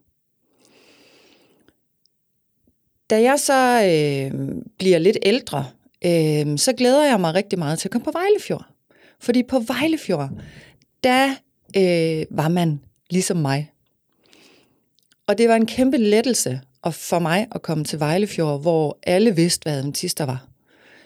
Da 3.09 3.21
jeg 3.21 3.39
så 3.39 3.83
øh, 3.83 4.55
bliver 4.77 4.97
lidt 4.97 5.17
ældre, 5.23 5.65
øh, 6.05 6.57
så 6.57 6.73
glæder 6.77 7.05
jeg 7.05 7.19
mig 7.19 7.33
rigtig 7.33 7.59
meget 7.59 7.79
til 7.79 7.87
at 7.87 7.91
komme 7.91 8.05
på 8.05 8.11
Vejlefjord. 8.11 8.65
Fordi 9.19 9.43
på 9.43 9.59
Vejlefjord, 9.59 10.29
der 11.03 11.35
øh, 11.77 12.37
var 12.37 12.47
man 12.47 12.79
ligesom 13.09 13.37
mig. 13.37 13.71
Og 15.27 15.37
det 15.37 15.49
var 15.49 15.55
en 15.55 15.65
kæmpe 15.65 15.97
lettelse 15.97 16.61
for 16.91 17.19
mig 17.19 17.47
at 17.51 17.61
komme 17.61 17.83
til 17.83 17.99
Vejlefjord, 17.99 18.61
hvor 18.61 18.99
alle 19.03 19.35
vidste, 19.35 19.63
hvad 19.63 19.77
adventister 19.77 20.25
var. 20.25 20.47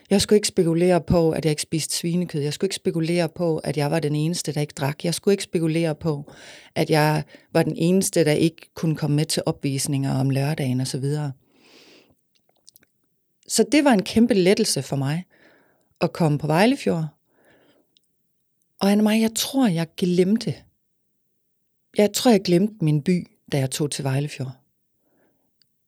Jeg 0.09 0.21
skulle 0.21 0.37
ikke 0.37 0.47
spekulere 0.47 1.01
på, 1.01 1.31
at 1.31 1.45
jeg 1.45 1.49
ikke 1.49 1.61
spiste 1.61 1.95
svinekød. 1.95 2.41
Jeg 2.41 2.53
skulle 2.53 2.67
ikke 2.67 2.75
spekulere 2.75 3.29
på, 3.29 3.57
at 3.57 3.77
jeg 3.77 3.91
var 3.91 3.99
den 3.99 4.15
eneste, 4.15 4.53
der 4.53 4.61
ikke 4.61 4.73
drak. 4.77 5.05
Jeg 5.05 5.13
skulle 5.13 5.33
ikke 5.33 5.43
spekulere 5.43 5.95
på, 5.95 6.31
at 6.75 6.89
jeg 6.89 7.23
var 7.53 7.63
den 7.63 7.75
eneste, 7.75 8.25
der 8.25 8.31
ikke 8.31 8.69
kunne 8.75 8.95
komme 8.95 9.15
med 9.15 9.25
til 9.25 9.43
opvisninger 9.45 10.19
om 10.19 10.29
lørdagen 10.29 10.81
osv. 10.81 11.03
Så, 11.03 11.31
så 13.47 13.65
det 13.71 13.83
var 13.83 13.91
en 13.91 14.03
kæmpe 14.03 14.33
lettelse 14.33 14.81
for 14.81 14.95
mig 14.95 15.23
at 16.01 16.13
komme 16.13 16.37
på 16.37 16.47
Vejlefjord. 16.47 17.16
Og 18.79 18.91
Anna 18.91 19.03
mig, 19.03 19.21
jeg 19.21 19.31
tror, 19.35 19.67
jeg 19.67 19.87
glemte. 19.97 20.55
Jeg 21.97 22.13
tror, 22.13 22.31
jeg 22.31 22.41
glemte 22.41 22.73
min 22.81 23.01
by, 23.01 23.27
da 23.51 23.57
jeg 23.57 23.71
tog 23.71 23.91
til 23.91 24.03
Vejlefjord. 24.03 24.51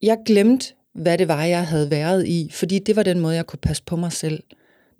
Jeg 0.02 0.18
glemte, 0.26 0.74
hvad 0.92 1.18
det 1.18 1.28
var, 1.28 1.44
jeg 1.44 1.66
havde 1.66 1.90
været 1.90 2.26
i, 2.26 2.50
fordi 2.52 2.78
det 2.78 2.96
var 2.96 3.02
den 3.02 3.20
måde, 3.20 3.34
jeg 3.34 3.46
kunne 3.46 3.58
passe 3.58 3.82
på 3.82 3.96
mig 3.96 4.12
selv, 4.12 4.42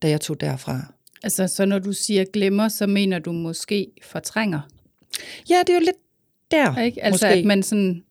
da 0.02 0.08
jeg 0.08 0.20
tog 0.20 0.40
derfra. 0.40 0.92
Altså, 1.22 1.48
så 1.48 1.64
når 1.64 1.78
du 1.78 1.92
siger 1.92 2.24
glemmer, 2.32 2.68
så 2.68 2.86
mener 2.86 3.18
du 3.18 3.32
måske 3.32 3.92
fortrænger? 4.02 4.60
Ja, 5.50 5.58
det 5.66 5.70
er 5.70 5.74
jo 5.74 5.84
lidt 5.84 5.96
der, 6.50 6.82
Ikke? 6.82 7.04
Altså, 7.04 7.26
måske. 7.26 7.38
at 7.38 7.44
man 7.44 7.62
sådan 7.62 8.04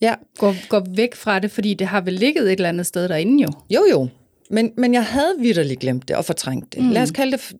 Ja, 0.00 0.14
går, 0.38 0.68
går 0.68 0.86
væk 0.90 1.14
fra 1.14 1.38
det, 1.38 1.50
fordi 1.50 1.74
det 1.74 1.86
har 1.86 2.00
vel 2.00 2.14
ligget 2.14 2.44
et 2.44 2.52
eller 2.52 2.68
andet 2.68 2.86
sted 2.86 3.08
derinde 3.08 3.42
jo. 3.42 3.48
jo 3.70 3.86
jo. 3.90 4.08
Men, 4.50 4.72
men 4.76 4.94
jeg 4.94 5.04
havde 5.04 5.34
vidderligt 5.38 5.80
glemt 5.80 6.08
det 6.08 6.16
og 6.16 6.24
fortrængt 6.24 6.74
det. 6.74 6.82
Mm. 6.84 6.90
Lad 6.90 7.02
os 7.02 7.10
kalde 7.10 7.32
det 7.32 7.52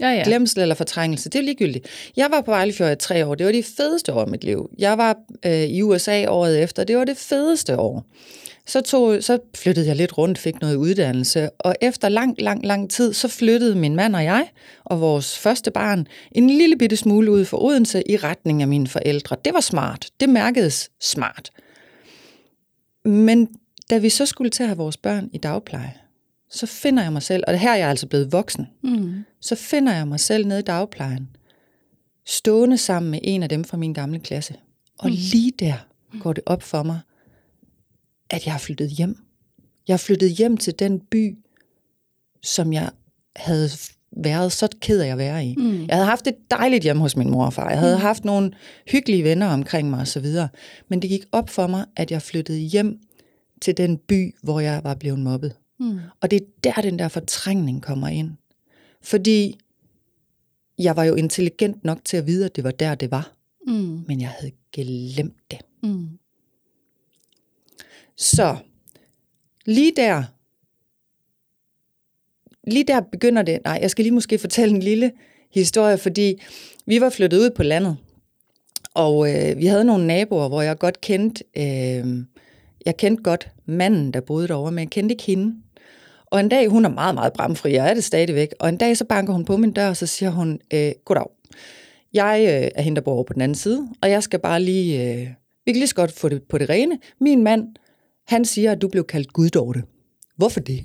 Ja, 0.00 0.08
ja. 0.08 0.22
Glemsel 0.24 0.60
eller 0.60 0.74
fortrængelse, 0.74 1.30
det 1.30 1.38
er 1.38 1.42
ligegyldigt. 1.42 1.86
Jeg 2.16 2.26
var 2.30 2.40
på 2.40 2.50
Vejlefjord 2.50 2.92
i 2.92 2.96
tre 2.96 3.26
år. 3.26 3.34
Det 3.34 3.46
var 3.46 3.52
de 3.52 3.62
fedeste 3.62 4.12
år 4.12 4.26
i 4.26 4.30
mit 4.30 4.44
liv. 4.44 4.70
Jeg 4.78 4.98
var 4.98 5.16
øh, 5.46 5.52
i 5.52 5.82
USA 5.82 6.26
året 6.28 6.62
efter. 6.62 6.84
Det 6.84 6.96
var 6.96 7.04
det 7.04 7.16
fedeste 7.16 7.78
år. 7.78 8.04
Så, 8.66 8.80
tog, 8.80 9.22
så 9.22 9.38
flyttede 9.54 9.86
jeg 9.86 9.96
lidt 9.96 10.18
rundt, 10.18 10.38
fik 10.38 10.60
noget 10.60 10.76
uddannelse, 10.76 11.50
og 11.58 11.74
efter 11.80 12.08
lang, 12.08 12.34
lang, 12.38 12.66
lang 12.66 12.90
tid, 12.90 13.12
så 13.12 13.28
flyttede 13.28 13.74
min 13.74 13.96
mand 13.96 14.16
og 14.16 14.24
jeg 14.24 14.48
og 14.84 15.00
vores 15.00 15.38
første 15.38 15.70
barn 15.70 16.06
en 16.32 16.50
lille 16.50 16.76
bitte 16.76 16.96
smule 16.96 17.30
ud 17.30 17.44
for 17.44 17.62
Odense 17.62 18.10
i 18.10 18.16
retning 18.16 18.62
af 18.62 18.68
mine 18.68 18.86
forældre. 18.86 19.36
Det 19.44 19.54
var 19.54 19.60
smart. 19.60 20.06
Det 20.20 20.28
mærkedes 20.28 20.90
smart. 21.00 21.50
Men 23.04 23.48
da 23.90 23.98
vi 23.98 24.08
så 24.08 24.26
skulle 24.26 24.50
til 24.50 24.62
at 24.62 24.68
have 24.68 24.76
vores 24.76 24.96
børn 24.96 25.30
i 25.32 25.38
dagpleje, 25.38 25.94
så 26.58 26.66
finder 26.66 27.02
jeg 27.02 27.12
mig 27.12 27.22
selv, 27.22 27.44
og 27.46 27.58
her 27.58 27.70
er 27.72 27.76
jeg 27.76 27.88
altså 27.88 28.06
blevet 28.06 28.32
voksen, 28.32 28.66
Mm. 28.82 29.24
så 29.40 29.54
finder 29.54 29.94
jeg 29.94 30.08
mig 30.08 30.20
selv 30.20 30.46
nede 30.46 30.60
i 30.60 30.62
dagplejen, 30.62 31.28
stående 32.26 32.78
sammen 32.78 33.10
med 33.10 33.18
en 33.22 33.42
af 33.42 33.48
dem 33.48 33.64
fra 33.64 33.76
min 33.76 33.92
gamle 33.92 34.18
klasse. 34.20 34.54
Og 34.98 35.10
lige 35.10 35.52
der 35.58 35.74
går 36.20 36.32
det 36.32 36.44
op 36.46 36.62
for 36.62 36.82
mig, 36.82 37.00
at 38.30 38.44
jeg 38.46 38.54
har 38.54 38.58
flyttet 38.58 38.90
hjem. 38.90 39.18
Jeg 39.88 39.94
har 39.94 39.98
flyttet 39.98 40.30
hjem 40.30 40.56
til 40.56 40.78
den 40.78 41.00
by, 41.00 41.38
som 42.42 42.72
jeg 42.72 42.90
havde 43.36 43.70
været 44.16 44.52
så 44.52 44.68
ked 44.80 45.00
af 45.00 45.08
at 45.08 45.18
være 45.18 45.46
i. 45.46 45.54
Mm. 45.58 45.86
Jeg 45.86 45.96
havde 45.96 46.06
haft 46.06 46.26
et 46.26 46.36
dejligt 46.50 46.82
hjem 46.82 46.98
hos 46.98 47.16
min 47.16 47.30
mor 47.30 47.46
og 47.46 47.52
far. 47.52 47.70
Jeg 47.70 47.78
havde 47.78 47.96
mm. 47.96 48.02
haft 48.02 48.24
nogle 48.24 48.52
hyggelige 48.88 49.24
venner 49.24 49.46
omkring 49.46 49.90
mig 49.90 50.00
osv. 50.00 50.26
Men 50.88 51.02
det 51.02 51.10
gik 51.10 51.24
op 51.32 51.50
for 51.50 51.66
mig, 51.66 51.84
at 51.96 52.10
jeg 52.10 52.22
flyttede 52.22 52.58
hjem 52.58 52.98
til 53.62 53.76
den 53.76 53.98
by, 53.98 54.34
hvor 54.42 54.60
jeg 54.60 54.80
var 54.84 54.94
blevet 54.94 55.18
mobbet. 55.18 55.56
Mm. 55.78 55.98
Og 56.20 56.30
det 56.30 56.40
er 56.40 56.46
der, 56.64 56.82
den 56.82 56.98
der 56.98 57.08
fortrængning 57.08 57.82
kommer 57.82 58.08
ind. 58.08 58.30
Fordi 59.02 59.58
jeg 60.78 60.96
var 60.96 61.04
jo 61.04 61.14
intelligent 61.14 61.84
nok 61.84 61.98
til 62.04 62.16
at 62.16 62.26
vide, 62.26 62.44
at 62.44 62.56
det 62.56 62.64
var 62.64 62.70
der, 62.70 62.94
det 62.94 63.10
var. 63.10 63.32
Mm. 63.66 64.04
Men 64.06 64.20
jeg 64.20 64.28
havde 64.28 64.52
glemt 64.72 65.50
det. 65.50 65.58
Mm. 65.82 66.08
Så 68.16 68.56
lige 69.66 69.92
der, 69.96 70.22
lige 72.66 72.84
der 72.84 73.00
begynder 73.00 73.42
det, 73.42 73.58
nej, 73.64 73.78
jeg 73.82 73.90
skal 73.90 74.02
lige 74.02 74.14
måske 74.14 74.38
fortælle 74.38 74.74
en 74.74 74.82
lille 74.82 75.12
historie, 75.50 75.98
fordi 75.98 76.42
vi 76.86 77.00
var 77.00 77.10
flyttet 77.10 77.38
ud 77.38 77.50
på 77.50 77.62
landet, 77.62 77.96
og 78.94 79.34
øh, 79.34 79.58
vi 79.58 79.66
havde 79.66 79.84
nogle 79.84 80.06
naboer, 80.06 80.48
hvor 80.48 80.62
jeg 80.62 80.78
godt 80.78 81.00
kendte, 81.00 81.44
øh, 81.56 82.24
jeg 82.86 82.96
kendte 82.98 83.22
godt 83.22 83.50
manden, 83.66 84.12
der 84.12 84.20
boede 84.20 84.48
derovre, 84.48 84.72
men 84.72 84.78
jeg 84.78 84.90
kendte 84.90 85.12
ikke 85.12 85.24
hende. 85.24 85.62
Og 86.34 86.40
en 86.40 86.48
dag, 86.48 86.68
hun 86.68 86.84
er 86.84 86.88
meget, 86.88 87.14
meget 87.14 87.32
bramfri, 87.32 87.74
og 87.74 87.86
er 87.86 87.94
det 87.94 88.04
stadigvæk, 88.04 88.48
og 88.60 88.68
en 88.68 88.76
dag 88.76 88.96
så 88.96 89.04
banker 89.04 89.32
hun 89.32 89.44
på 89.44 89.56
min 89.56 89.72
dør, 89.72 89.88
og 89.88 89.96
så 89.96 90.06
siger 90.06 90.30
hun, 90.30 90.60
øh, 90.72 90.92
goddag, 91.04 91.26
jeg 92.12 92.40
øh, 92.40 92.70
er 92.74 92.82
hende, 92.82 92.96
der 92.96 93.02
bor 93.02 93.12
over 93.12 93.24
på 93.24 93.32
den 93.32 93.42
anden 93.42 93.54
side, 93.54 93.88
og 94.02 94.10
jeg 94.10 94.22
skal 94.22 94.38
bare 94.38 94.62
lige, 94.62 95.02
øh, 95.02 95.28
vi 95.64 95.72
kan 95.72 95.74
lige 95.74 95.86
så 95.86 95.94
godt 95.94 96.12
få 96.12 96.28
det 96.28 96.42
på 96.42 96.58
det 96.58 96.68
rene. 96.68 96.98
Min 97.20 97.42
mand, 97.42 97.68
han 98.26 98.44
siger, 98.44 98.72
at 98.72 98.82
du 98.82 98.88
blev 98.88 99.04
kaldt 99.04 99.32
guddorte. 99.32 99.82
Hvorfor 100.36 100.60
det? 100.60 100.84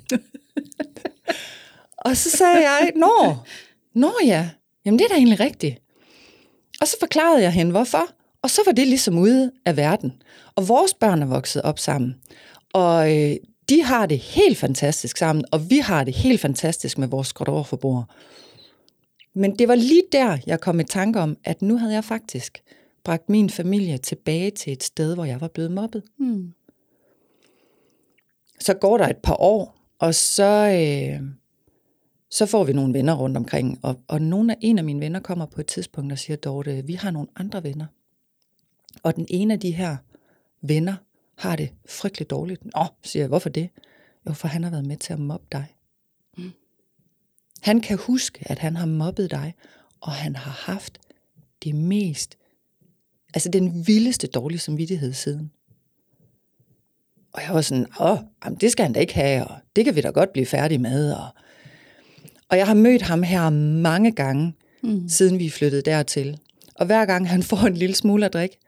og 2.06 2.16
så 2.16 2.30
sagde 2.30 2.58
jeg, 2.70 2.92
nå, 2.96 3.36
nå 3.94 4.12
ja, 4.24 4.50
jamen 4.84 4.98
det 4.98 5.04
er 5.04 5.08
da 5.08 5.14
egentlig 5.14 5.40
rigtigt. 5.40 5.82
Og 6.80 6.88
så 6.88 6.96
forklarede 7.00 7.42
jeg 7.42 7.52
hende, 7.52 7.72
hvorfor. 7.72 8.06
Og 8.42 8.50
så 8.50 8.60
var 8.66 8.72
det 8.72 8.86
ligesom 8.86 9.18
ude 9.18 9.50
af 9.64 9.76
verden. 9.76 10.12
Og 10.54 10.68
vores 10.68 10.94
børn 10.94 11.22
er 11.22 11.26
vokset 11.26 11.62
op 11.62 11.78
sammen. 11.78 12.14
Og 12.72 13.16
øh, 13.16 13.36
de 13.70 13.82
har 13.82 14.06
det 14.06 14.18
helt 14.18 14.58
fantastisk 14.58 15.16
sammen, 15.16 15.44
og 15.52 15.70
vi 15.70 15.78
har 15.78 16.04
det 16.04 16.14
helt 16.14 16.40
fantastisk 16.40 16.98
med 16.98 17.08
vores 17.08 17.28
skråt 17.28 18.04
Men 19.34 19.58
det 19.58 19.68
var 19.68 19.74
lige 19.74 20.02
der, 20.12 20.38
jeg 20.46 20.60
kom 20.60 20.80
i 20.80 20.84
tanke 20.84 21.20
om, 21.20 21.36
at 21.44 21.62
nu 21.62 21.76
havde 21.76 21.94
jeg 21.94 22.04
faktisk 22.04 22.62
bragt 23.04 23.28
min 23.28 23.50
familie 23.50 23.98
tilbage 23.98 24.50
til 24.50 24.72
et 24.72 24.82
sted, 24.82 25.14
hvor 25.14 25.24
jeg 25.24 25.40
var 25.40 25.48
blevet 25.48 25.70
mobbet. 25.70 26.02
Mm. 26.18 26.52
Så 28.60 28.74
går 28.74 28.98
der 28.98 29.08
et 29.08 29.16
par 29.16 29.36
år, 29.40 29.76
og 29.98 30.14
så, 30.14 30.52
øh, 30.80 31.20
så 32.30 32.46
får 32.46 32.64
vi 32.64 32.72
nogle 32.72 32.94
venner 32.94 33.14
rundt 33.14 33.36
omkring. 33.36 33.78
Og, 33.82 34.00
og 34.08 34.22
nogle 34.22 34.52
af, 34.52 34.58
en 34.60 34.78
af 34.78 34.84
mine 34.84 35.00
venner 35.00 35.20
kommer 35.20 35.46
på 35.46 35.60
et 35.60 35.66
tidspunkt 35.66 36.12
og 36.12 36.18
siger, 36.18 36.36
Dorte, 36.36 36.82
vi 36.86 36.94
har 36.94 37.10
nogle 37.10 37.28
andre 37.36 37.64
venner. 37.64 37.86
Og 39.02 39.16
den 39.16 39.26
ene 39.28 39.54
af 39.54 39.60
de 39.60 39.70
her 39.70 39.96
venner 40.60 40.94
har 41.40 41.56
det 41.56 41.70
frygteligt 41.88 42.30
dårligt. 42.30 42.64
Nå, 42.64 42.86
siger 43.02 43.22
jeg, 43.22 43.28
hvorfor 43.28 43.48
det? 43.48 43.68
Jo, 44.28 44.32
for 44.32 44.48
han 44.48 44.64
har 44.64 44.70
været 44.70 44.86
med 44.86 44.96
til 44.96 45.12
at 45.12 45.18
mobbe 45.18 45.46
dig. 45.52 45.74
Mm. 46.36 46.52
Han 47.60 47.80
kan 47.80 47.98
huske, 47.98 48.42
at 48.46 48.58
han 48.58 48.76
har 48.76 48.86
mobbet 48.86 49.30
dig, 49.30 49.54
og 50.00 50.12
han 50.12 50.36
har 50.36 50.72
haft 50.72 50.98
det 51.64 51.74
mest, 51.74 52.38
altså 53.34 53.48
den 53.48 53.86
vildeste 53.86 54.26
dårlige 54.26 54.58
samvittighed 54.58 55.12
siden. 55.12 55.50
Og 57.32 57.42
jeg 57.42 57.54
var 57.54 57.60
sådan, 57.60 57.86
åh, 58.00 58.18
jamen, 58.44 58.58
det 58.58 58.72
skal 58.72 58.82
han 58.82 58.92
da 58.92 59.00
ikke 59.00 59.14
have, 59.14 59.46
og 59.46 59.56
det 59.76 59.84
kan 59.84 59.96
vi 59.96 60.00
da 60.00 60.10
godt 60.10 60.32
blive 60.32 60.46
færdige 60.46 60.78
med. 60.78 61.12
Og, 61.12 61.28
og 62.48 62.58
jeg 62.58 62.66
har 62.66 62.74
mødt 62.74 63.02
ham 63.02 63.22
her 63.22 63.50
mange 63.50 64.12
gange, 64.12 64.54
mm. 64.82 65.08
siden 65.08 65.38
vi 65.38 65.50
flyttede 65.50 65.82
dertil. 65.82 66.38
Og 66.74 66.86
hver 66.86 67.06
gang 67.06 67.28
han 67.28 67.42
får 67.50 67.66
en 67.66 67.76
lille 67.76 67.94
smule 67.94 68.26
at 68.26 68.32
drikke, 68.32 68.58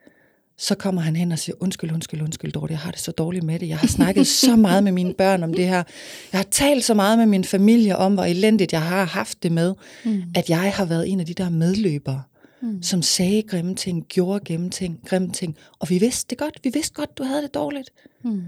så 0.63 0.75
kommer 0.75 1.01
han 1.01 1.15
hen 1.15 1.31
og 1.31 1.39
siger, 1.39 1.55
undskyld, 1.59 1.91
undskyld, 1.91 2.21
undskyld, 2.21 2.51
Dorte, 2.51 2.71
jeg 2.71 2.79
har 2.79 2.91
det 2.91 2.99
så 2.99 3.11
dårligt 3.11 3.45
med 3.45 3.59
det. 3.59 3.69
Jeg 3.69 3.77
har 3.77 3.87
snakket 3.87 4.27
så 4.27 4.55
meget 4.55 4.83
med 4.83 4.91
mine 4.91 5.13
børn 5.13 5.43
om 5.43 5.53
det 5.53 5.67
her. 5.67 5.83
Jeg 6.31 6.39
har 6.39 6.47
talt 6.51 6.83
så 6.83 6.93
meget 6.93 7.17
med 7.17 7.25
min 7.25 7.43
familie 7.43 7.97
om, 7.97 8.13
hvor 8.13 8.23
elendigt 8.23 8.73
jeg 8.73 8.81
har 8.81 9.03
haft 9.03 9.43
det 9.43 9.51
med, 9.51 9.73
mm. 10.05 10.23
at 10.35 10.49
jeg 10.49 10.73
har 10.73 10.85
været 10.85 11.09
en 11.09 11.19
af 11.19 11.25
de 11.25 11.33
der 11.33 11.49
medløbere, 11.49 12.23
mm. 12.61 12.83
som 12.83 13.01
sagde 13.01 13.41
grimme 13.41 13.75
ting, 13.75 14.05
gjorde 14.09 14.45
grimme 14.45 14.69
ting, 14.69 14.99
grimme 15.05 15.31
ting. 15.31 15.57
Og 15.79 15.89
vi 15.89 15.97
vidste 15.97 16.29
det 16.29 16.37
godt. 16.37 16.59
Vi 16.63 16.69
vidste 16.73 16.93
godt, 16.93 17.17
du 17.17 17.23
havde 17.23 17.41
det 17.41 17.53
dårligt. 17.53 17.89
Mm. 18.23 18.43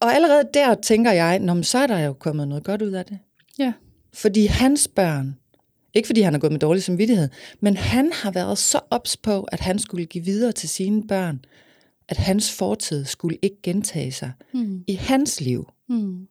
Og 0.00 0.14
allerede 0.14 0.48
der 0.54 0.74
tænker 0.74 1.12
jeg, 1.12 1.38
Nå, 1.38 1.62
så 1.62 1.78
er 1.78 1.86
der 1.86 1.98
jo 1.98 2.12
kommet 2.12 2.48
noget 2.48 2.64
godt 2.64 2.82
ud 2.82 2.92
af 2.92 3.04
det. 3.04 3.18
Ja. 3.58 3.72
Fordi 4.12 4.46
hans 4.46 4.88
børn, 4.88 5.36
ikke 5.94 6.06
fordi 6.06 6.20
han 6.20 6.32
har 6.32 6.40
gået 6.40 6.52
med 6.52 6.60
dårlig 6.60 6.82
samvittighed, 6.82 7.28
men 7.60 7.76
han 7.76 8.12
har 8.12 8.30
været 8.30 8.58
så 8.58 8.80
ops 8.90 9.16
på, 9.16 9.42
at 9.42 9.60
han 9.60 9.78
skulle 9.78 10.06
give 10.06 10.24
videre 10.24 10.52
til 10.52 10.68
sine 10.68 11.06
børn, 11.06 11.44
at 12.08 12.16
hans 12.16 12.52
fortid 12.52 13.04
skulle 13.04 13.38
ikke 13.42 13.56
gentage 13.62 14.12
sig 14.12 14.32
mm. 14.54 14.84
i 14.86 14.94
hans 14.94 15.40
liv. 15.40 15.68
Mm. 15.88 16.26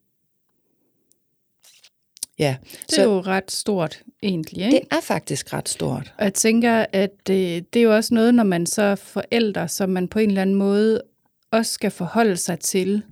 Ja. 2.40 2.56
Det 2.62 2.98
er 2.98 3.04
så, 3.04 3.04
jo 3.04 3.22
ret 3.22 3.52
stort 3.52 4.04
egentlig, 4.24 4.66
ikke? 4.66 4.78
Det 4.78 4.88
er 4.92 5.02
faktisk 5.02 5.54
ret 5.54 5.70
stort. 5.70 6.14
Og 6.18 6.24
jeg 6.24 6.34
tænker, 6.34 6.86
at 6.94 7.12
det, 7.28 7.74
det 7.74 7.80
er 7.80 7.84
jo 7.84 7.96
også 7.96 8.14
noget, 8.14 8.36
når 8.36 8.44
man 8.44 8.66
så 8.66 8.82
er 8.82 8.96
forældre, 8.96 9.68
som 9.68 9.90
man 9.90 10.08
på 10.08 10.20
en 10.20 10.30
eller 10.30 10.42
anden 10.42 10.56
måde 10.56 11.02
også 11.52 11.72
skal 11.72 11.92
forholde 11.92 12.38
sig 12.38 12.60
til. 12.60 13.04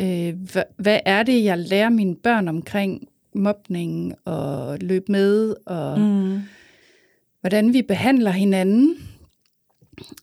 Øh, 0.00 0.34
hvad, 0.52 0.62
hvad 0.76 1.00
er 1.06 1.22
det, 1.22 1.44
jeg 1.44 1.58
lærer 1.58 1.88
mine 1.88 2.16
børn 2.16 2.48
omkring 2.48 3.08
mobning 3.34 4.14
og 4.24 4.78
løb 4.80 5.08
med, 5.08 5.54
og 5.66 6.00
mm. 6.00 6.40
hvordan 7.40 7.72
vi 7.72 7.82
behandler 7.82 8.30
hinanden. 8.30 8.96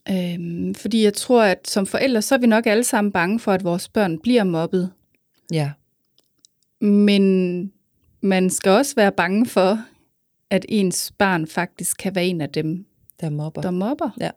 Øhm, 0.10 0.75
fordi 0.75 1.03
jeg 1.03 1.13
tror, 1.13 1.44
at 1.44 1.68
som 1.68 1.86
forældre, 1.86 2.22
så 2.22 2.36
er 2.36 2.39
vi 2.39 2.48
nok 2.48 2.65
alle 2.65 2.84
sammen 2.84 3.12
bange 3.12 3.39
for, 3.39 3.51
at 3.51 3.63
vores 3.63 3.89
børn 3.89 4.20
bliver 4.20 4.44
mobbet. 4.44 4.91
Ja. 5.53 5.72
Men 6.82 7.72
man 8.22 8.50
skal 8.50 8.72
også 8.72 8.96
være 8.96 9.12
bange 9.12 9.46
for, 9.46 9.80
at 10.50 10.65
ens 10.70 11.13
barn 11.18 11.48
faktisk 11.48 11.98
kan 11.98 12.15
være 12.15 12.25
en 12.25 12.41
af 12.41 12.50
dem, 12.50 12.86
der 13.22 13.30
mobber. 13.30 13.62
Der 13.62 13.72
mobber. 13.72 14.10
Ja. 14.20 14.30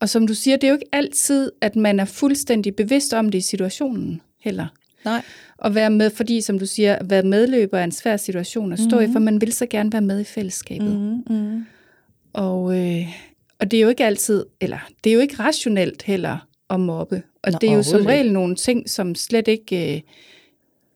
Og 0.00 0.08
som 0.08 0.26
du 0.26 0.34
siger, 0.34 0.56
det 0.56 0.66
er 0.66 0.68
jo 0.68 0.74
ikke 0.74 0.88
altid, 0.92 1.52
at 1.60 1.76
man 1.76 2.00
er 2.00 2.04
fuldstændig 2.04 2.76
bevidst 2.76 3.14
om 3.14 3.28
det 3.28 3.38
i 3.38 3.40
situationen 3.40 4.20
heller. 4.40 4.66
Nej. 5.08 5.22
Og 5.58 5.74
være 5.74 5.90
med, 5.90 6.10
fordi 6.10 6.40
som 6.40 6.58
du 6.58 6.66
siger, 6.66 6.96
at 6.96 7.10
være 7.10 7.22
medløber 7.22 7.78
er 7.78 7.84
en 7.84 7.92
svær 7.92 8.16
situation 8.16 8.72
at 8.72 8.78
stå 8.78 8.96
mm-hmm. 8.96 9.10
i, 9.10 9.12
for 9.12 9.20
man 9.20 9.40
vil 9.40 9.52
så 9.52 9.66
gerne 9.66 9.92
være 9.92 10.02
med 10.02 10.20
i 10.20 10.24
fællesskabet. 10.24 11.00
Mm-hmm. 11.00 11.66
Og, 12.32 12.78
øh, 12.78 13.06
og 13.58 13.70
det 13.70 13.76
er 13.76 13.80
jo 13.80 13.88
ikke 13.88 14.04
altid, 14.04 14.46
eller 14.60 14.78
det 15.04 15.10
er 15.10 15.14
jo 15.14 15.20
ikke 15.20 15.36
rationelt 15.38 16.02
heller 16.02 16.48
at 16.70 16.80
mobbe. 16.80 17.22
Og 17.42 17.52
Nå, 17.52 17.58
det 17.60 17.70
er 17.70 17.74
jo 17.74 17.82
som 17.82 18.06
regel 18.06 18.32
nogle 18.32 18.56
ting, 18.56 18.90
som 18.90 19.14
slet 19.14 19.48
ikke 19.48 19.94
øh, 19.94 20.00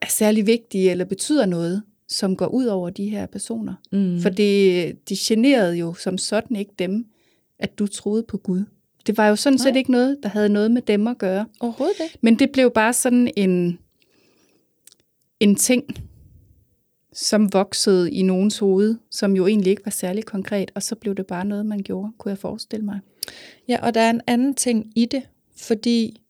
er 0.00 0.07
særlig 0.09 0.47
vigtige 0.47 0.90
eller 0.90 1.04
betyder 1.04 1.47
noget, 1.47 1.83
som 2.09 2.37
går 2.37 2.47
ud 2.47 2.64
over 2.64 2.90
de 2.90 3.09
her 3.09 3.26
personer. 3.26 3.75
Mm. 3.92 4.21
For 4.21 4.28
det, 4.28 5.09
de 5.09 5.16
generede 5.19 5.76
jo 5.76 5.95
som 5.95 6.19
sådan 6.19 6.57
ikke 6.57 6.73
dem, 6.78 7.07
at 7.59 7.78
du 7.78 7.87
troede 7.87 8.23
på 8.23 8.37
Gud. 8.37 8.64
Det 9.07 9.16
var 9.16 9.28
jo 9.28 9.37
sådan 9.37 9.59
Nej. 9.59 9.69
set 9.69 9.76
ikke 9.76 9.90
noget, 9.90 10.16
der 10.23 10.28
havde 10.28 10.49
noget 10.49 10.71
med 10.71 10.83
dem 10.83 11.07
at 11.07 11.19
gøre. 11.19 11.47
Overhovedet 11.61 11.97
ikke. 12.04 12.19
Men 12.21 12.38
det 12.38 12.50
blev 12.50 12.71
bare 12.71 12.92
sådan 12.92 13.31
en, 13.37 13.78
en 15.42 15.54
ting, 15.54 15.84
som 17.12 17.52
voksede 17.52 18.12
i 18.12 18.22
nogens 18.22 18.58
hoved, 18.58 18.96
som 19.11 19.37
jo 19.37 19.46
egentlig 19.46 19.70
ikke 19.70 19.84
var 19.84 19.90
særlig 19.90 20.25
konkret, 20.25 20.70
og 20.75 20.82
så 20.82 20.94
blev 20.94 21.14
det 21.14 21.26
bare 21.26 21.44
noget, 21.44 21.66
man 21.66 21.82
gjorde, 21.82 22.12
kunne 22.18 22.30
jeg 22.30 22.38
forestille 22.38 22.84
mig. 22.84 23.00
Ja, 23.68 23.78
og 23.82 23.94
der 23.94 24.00
er 24.00 24.11
en 24.11 24.20
anden 24.26 24.54
ting 24.54 24.92
i 24.96 25.04
det, 25.04 25.22
fordi 25.56 26.22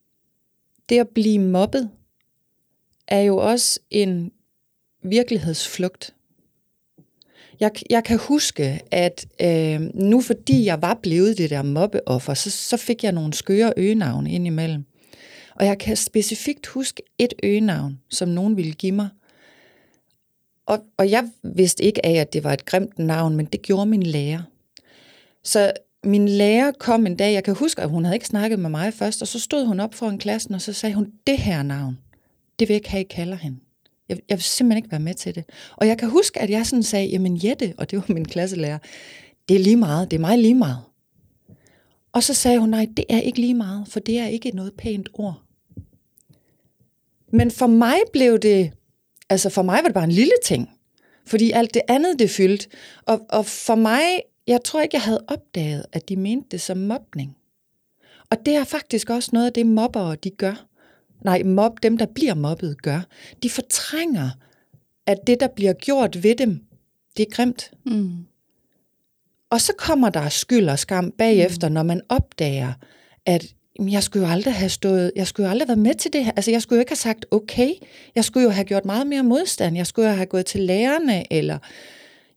det 0.89 0.99
at 0.99 1.09
blive 1.09 1.39
mobbet 1.39 1.91
er 3.09 3.21
jo 3.21 3.37
også 3.37 3.81
en 3.91 4.33
virkelighedsflugt. 5.03 6.15
Jeg, 7.61 7.71
jeg 7.91 8.05
kan 8.05 8.19
huske, 8.19 8.81
at 8.91 9.27
øh, 9.41 9.81
nu 9.95 10.21
fordi 10.21 10.65
jeg 10.65 10.83
var 10.83 10.99
blevet 11.03 11.39
det 11.39 11.51
der 11.51 11.63
mobbeoffer, 11.63 12.35
så, 12.35 12.51
så 12.51 12.77
fik 12.77 13.05
jeg 13.05 13.13
nogle 13.13 13.33
skøre 13.33 13.73
øgenavne 13.77 14.33
ind 14.33 14.47
imellem. 14.47 14.85
Og 15.55 15.67
jeg 15.67 15.79
kan 15.79 15.97
specifikt 15.97 16.67
huske 16.67 17.03
et 17.19 17.35
øgenavn, 17.43 18.01
som 18.11 18.29
nogen 18.29 18.57
ville 18.57 18.73
give 18.73 18.93
mig. 18.93 19.09
Og, 20.67 20.79
og 20.97 21.11
jeg 21.11 21.31
vidste 21.43 21.85
ikke 21.85 22.07
af, 22.07 22.13
at 22.13 22.33
det 22.33 22.45
var 22.45 22.53
et 22.53 22.65
grimt 22.65 22.99
navn, 22.99 23.37
men 23.37 23.47
det 23.47 23.63
gjorde 23.63 23.87
min 23.87 24.03
lærer. 24.03 24.43
Så 25.45 25.73
min 26.05 26.29
lærer 26.29 26.73
kom 26.79 27.07
en 27.07 27.17
dag, 27.17 27.33
jeg 27.33 27.45
kan 27.45 27.55
huske, 27.55 27.83
at 27.83 27.89
hun 27.89 28.05
havde 28.05 28.17
ikke 28.17 28.27
snakket 28.27 28.59
med 28.59 28.71
mig 28.71 28.95
først, 28.95 29.23
og 29.23 29.29
så 29.29 29.39
stod 29.39 29.67
hun 29.67 29.81
op 29.81 29.95
foran 29.95 30.19
klassen, 30.19 30.55
og 30.55 30.61
så 30.61 30.73
sagde 30.73 30.95
hun, 30.95 31.13
det 31.27 31.39
her 31.39 31.63
navn, 31.63 31.99
det 32.59 32.69
vil 32.69 32.75
jeg 32.75 32.81
ikke 32.81 32.91
have, 32.91 33.01
I 33.01 33.07
kalder 33.11 33.37
hende. 33.37 33.59
Jeg, 34.09 34.19
jeg 34.29 34.37
vil 34.37 34.43
simpelthen 34.43 34.77
ikke 34.77 34.91
være 34.91 35.01
med 35.01 35.15
til 35.15 35.35
det. 35.35 35.45
Og 35.77 35.87
jeg 35.87 35.99
kan 35.99 36.11
huske, 36.11 36.41
at 36.41 36.51
jeg 36.51 36.67
sådan 36.67 36.83
sagde, 36.83 37.07
jamen 37.07 37.41
Jette, 37.45 37.75
og 37.79 37.91
det 37.91 37.99
var 37.99 38.05
min 38.09 38.25
klasselærer, 38.25 38.79
det 39.49 39.55
er 39.55 39.61
lige 39.61 39.77
meget, 39.77 40.11
det 40.11 40.17
er 40.17 40.21
mig 40.21 40.39
lige 40.39 40.55
meget. 40.55 40.79
Og 42.13 42.23
så 42.23 42.35
sagde 42.35 42.59
hun, 42.59 42.69
nej, 42.69 42.87
det 42.97 43.05
er 43.09 43.21
ikke 43.21 43.41
lige 43.41 43.55
meget, 43.55 43.89
for 43.89 44.01
det 44.01 44.19
er 44.19 44.27
ikke 44.27 44.51
noget 44.51 44.75
pænt 44.75 45.09
ord. 45.13 45.43
Men 47.33 47.51
for 47.51 47.67
mig 47.67 47.97
blev 48.13 48.39
det, 48.39 48.73
altså 49.31 49.51
for 49.51 49.63
mig 49.63 49.77
var 49.77 49.89
det 49.89 49.95
bare 49.95 50.05
en 50.05 50.13
lille 50.13 50.35
ting. 50.45 50.71
Fordi 51.27 51.51
alt 51.51 51.75
det 51.75 51.83
andet, 51.89 52.19
det 52.19 52.31
fyldte. 52.31 52.69
Og, 53.07 53.27
og 53.29 53.47
for 53.47 53.75
mig, 53.75 54.03
jeg 54.47 54.65
tror 54.65 54.83
ikke, 54.83 54.95
jeg 54.95 55.03
havde 55.03 55.25
opdaget, 55.29 55.87
at 55.93 56.09
de 56.09 56.17
mente 56.17 56.49
det 56.51 56.61
som 56.61 56.79
mobning. 56.79 57.37
Og 58.31 58.47
det 58.47 58.55
er 58.55 58.65
faktisk 58.65 59.11
også 59.11 59.31
noget 59.33 59.47
af 59.47 59.53
det, 59.53 59.67
mobbere 59.67 60.17
de 60.17 60.31
gør. 60.31 60.67
Nej, 61.25 61.43
mob, 61.43 61.83
dem 61.83 61.99
der 61.99 62.07
bliver 62.07 62.35
mobbet 62.35 62.83
gør. 62.83 63.01
De 63.43 63.51
fortrænger, 63.51 64.31
at 65.07 65.19
det, 65.27 65.41
der 65.41 65.49
bliver 65.49 65.73
gjort 65.73 66.23
ved 66.23 66.35
dem, 66.35 66.61
det 67.17 67.27
er 67.27 67.31
grimt. 67.31 67.71
Mm. 67.85 68.27
Og 69.53 69.61
så 69.61 69.73
kommer 69.79 70.11
der 70.11 70.29
skyld 70.29 70.69
og 70.69 70.79
skam 70.79 71.11
bagefter, 71.19 71.69
mm. 71.69 71.75
når 71.75 71.83
man 71.83 72.01
opdager, 72.09 72.73
at 73.27 73.45
jeg 73.91 74.03
skulle 74.03 74.27
jo 74.27 74.33
aldrig 74.33 74.55
have 74.55 74.69
stået, 74.69 75.13
jeg 75.17 75.27
skulle 75.27 75.47
jo 75.47 75.51
aldrig 75.51 75.67
have 75.69 75.77
været 75.77 75.87
med 75.89 75.95
til 75.95 76.13
det 76.13 76.25
her. 76.25 76.33
Altså, 76.37 76.51
jeg 76.51 76.63
skulle 76.63 76.77
jo 76.77 76.81
ikke 76.81 76.91
have 76.91 76.97
sagt 76.97 77.27
okay. 77.31 77.71
Jeg 78.15 78.25
skulle 78.25 78.45
jo 78.45 78.51
have 78.51 78.65
gjort 78.65 78.85
meget 78.85 79.07
mere 79.07 79.23
modstand. 79.23 79.77
Jeg 79.77 79.87
skulle 79.87 80.09
jo 80.09 80.15
have 80.15 80.27
gået 80.27 80.47
til 80.47 80.61
lærerne, 80.61 81.33
eller 81.33 81.59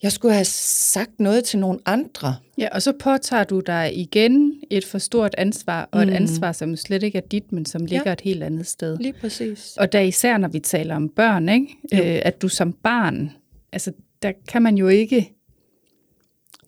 jeg 0.04 0.12
skulle 0.12 0.34
have 0.34 0.46
sagt 0.46 1.20
noget 1.20 1.44
til 1.44 1.60
nogle 1.60 1.80
andre. 1.86 2.36
Ja, 2.58 2.68
og 2.72 2.82
så 2.82 2.92
påtager 3.00 3.44
du 3.44 3.60
dig 3.60 3.98
igen 3.98 4.54
et 4.70 4.86
for 4.86 4.98
stort 4.98 5.36
ansvar, 5.38 5.90
og 5.92 6.02
et 6.02 6.08
Mm. 6.08 6.14
ansvar, 6.14 6.52
som 6.52 6.76
slet 6.76 7.04
ikke 7.04 7.18
er 7.18 7.22
dit, 7.32 7.52
men 7.52 7.66
som 7.66 7.86
ligger 7.86 8.04
Ja. 8.06 8.14
et 8.14 8.22
helt 8.22 8.44
andet 8.44 8.68
sted. 8.68 8.98
Lige 8.98 9.14
præcis. 9.14 9.74
Og 9.78 9.92
da 9.94 10.02
især, 10.02 10.38
når 10.38 10.48
vi 10.48 10.60
taler 10.60 10.96
om 10.96 11.10
børn, 11.10 11.50
ikke? 11.50 11.68
Øh, 11.94 12.22
at 12.26 12.42
du 12.42 12.48
som 12.48 12.74
barn, 12.74 13.32
altså 13.74 13.92
der 14.22 14.32
kan 14.48 14.62
man 14.62 14.78
jo 14.78 14.88
ikke 14.88 15.32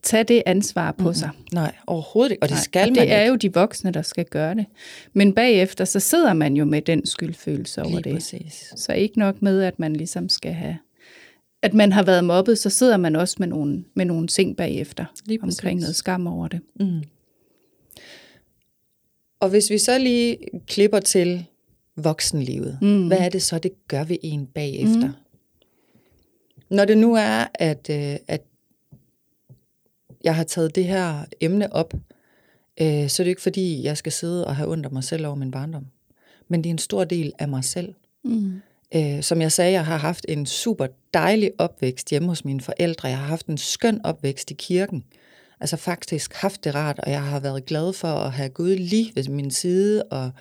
tage 0.03 0.23
det 0.23 0.43
ansvar 0.45 0.91
på 0.91 1.13
sig. 1.13 1.29
Nej, 1.53 1.75
overhovedet 1.87 2.31
ikke. 2.31 2.43
Og 2.43 2.49
det 2.49 2.55
Nej, 2.55 2.63
skal 2.63 2.81
og 2.81 2.87
man 2.87 2.95
det 2.95 3.11
er 3.13 3.21
ikke. 3.21 3.29
jo 3.29 3.35
de 3.35 3.53
voksne, 3.53 3.91
der 3.91 4.01
skal 4.01 4.25
gøre 4.25 4.55
det. 4.55 4.65
Men 5.13 5.33
bagefter, 5.33 5.85
så 5.85 5.99
sidder 5.99 6.33
man 6.33 6.57
jo 6.57 6.65
med 6.65 6.81
den 6.81 7.05
skyldfølelse 7.05 7.81
over 7.81 7.89
Lige 7.89 8.01
det. 8.03 8.13
præcis. 8.13 8.73
Så 8.75 8.93
ikke 8.93 9.19
nok 9.19 9.41
med, 9.41 9.61
at 9.63 9.79
man 9.79 9.95
ligesom 9.95 10.29
skal 10.29 10.53
have 10.53 10.77
at 11.61 11.73
man 11.73 11.91
har 11.91 12.03
været 12.03 12.23
mobbet, 12.23 12.57
så 12.57 12.69
sidder 12.69 12.97
man 12.97 13.15
også 13.15 13.35
med 13.39 13.47
nogle, 13.47 13.85
med 13.93 14.05
nogle 14.05 14.27
ting 14.27 14.57
bagefter, 14.57 15.05
Lige 15.25 15.39
præcis. 15.39 15.59
omkring 15.59 15.79
noget 15.79 15.95
skam 15.95 16.27
over 16.27 16.47
det. 16.47 16.61
Mm. 16.79 17.01
Og 19.39 19.49
hvis 19.49 19.69
vi 19.69 19.77
så 19.77 19.97
lige 19.97 20.37
klipper 20.67 20.99
til 20.99 21.45
voksenlivet, 21.95 22.77
mm. 22.81 23.07
hvad 23.07 23.17
er 23.17 23.29
det 23.29 23.41
så, 23.41 23.59
det 23.59 23.71
gør 23.87 24.03
ved 24.03 24.17
en 24.23 24.45
bagefter? 24.45 25.07
Mm. 25.07 25.13
Når 26.69 26.85
det 26.85 26.97
nu 26.97 27.15
er, 27.15 27.45
at, 27.53 27.89
øh, 27.91 28.15
at 28.27 28.41
jeg 30.23 30.35
har 30.35 30.43
taget 30.43 30.75
det 30.75 30.85
her 30.85 31.25
emne 31.41 31.73
op, 31.73 31.93
øh, 32.81 33.09
så 33.09 33.21
er 33.21 33.23
det 33.23 33.27
ikke 33.27 33.41
fordi, 33.41 33.83
jeg 33.83 33.97
skal 33.97 34.11
sidde 34.11 34.47
og 34.47 34.55
have 34.55 34.71
ondt 34.71 34.85
af 34.85 34.91
mig 34.91 35.03
selv 35.03 35.25
over 35.25 35.35
min 35.35 35.51
barndom. 35.51 35.85
Men 36.47 36.63
det 36.63 36.69
er 36.69 36.73
en 36.73 36.77
stor 36.77 37.03
del 37.03 37.33
af 37.39 37.47
mig 37.47 37.63
selv. 37.63 37.93
Mm. 38.23 38.61
Øh, 38.95 39.23
som 39.23 39.41
jeg 39.41 39.51
sagde, 39.51 39.71
jeg 39.71 39.85
har 39.85 39.97
haft 39.97 40.25
en 40.29 40.45
super 40.45 40.87
dejlig 41.13 41.51
opvækst 41.57 42.09
hjemme 42.09 42.27
hos 42.27 42.45
mine 42.45 42.61
forældre. 42.61 43.07
Jeg 43.07 43.17
har 43.17 43.25
haft 43.25 43.45
en 43.45 43.57
skøn 43.57 44.01
opvækst 44.03 44.51
i 44.51 44.53
kirken. 44.53 45.03
Altså 45.59 45.77
faktisk 45.77 46.33
haft 46.33 46.63
det 46.63 46.75
rart, 46.75 46.99
og 46.99 47.11
jeg 47.11 47.23
har 47.23 47.39
været 47.39 47.65
glad 47.65 47.93
for 47.93 48.07
at 48.07 48.31
have 48.31 48.49
Gud 48.49 48.75
lige 48.75 49.11
ved 49.15 49.29
min 49.29 49.51
side, 49.51 50.03
og 50.03 50.31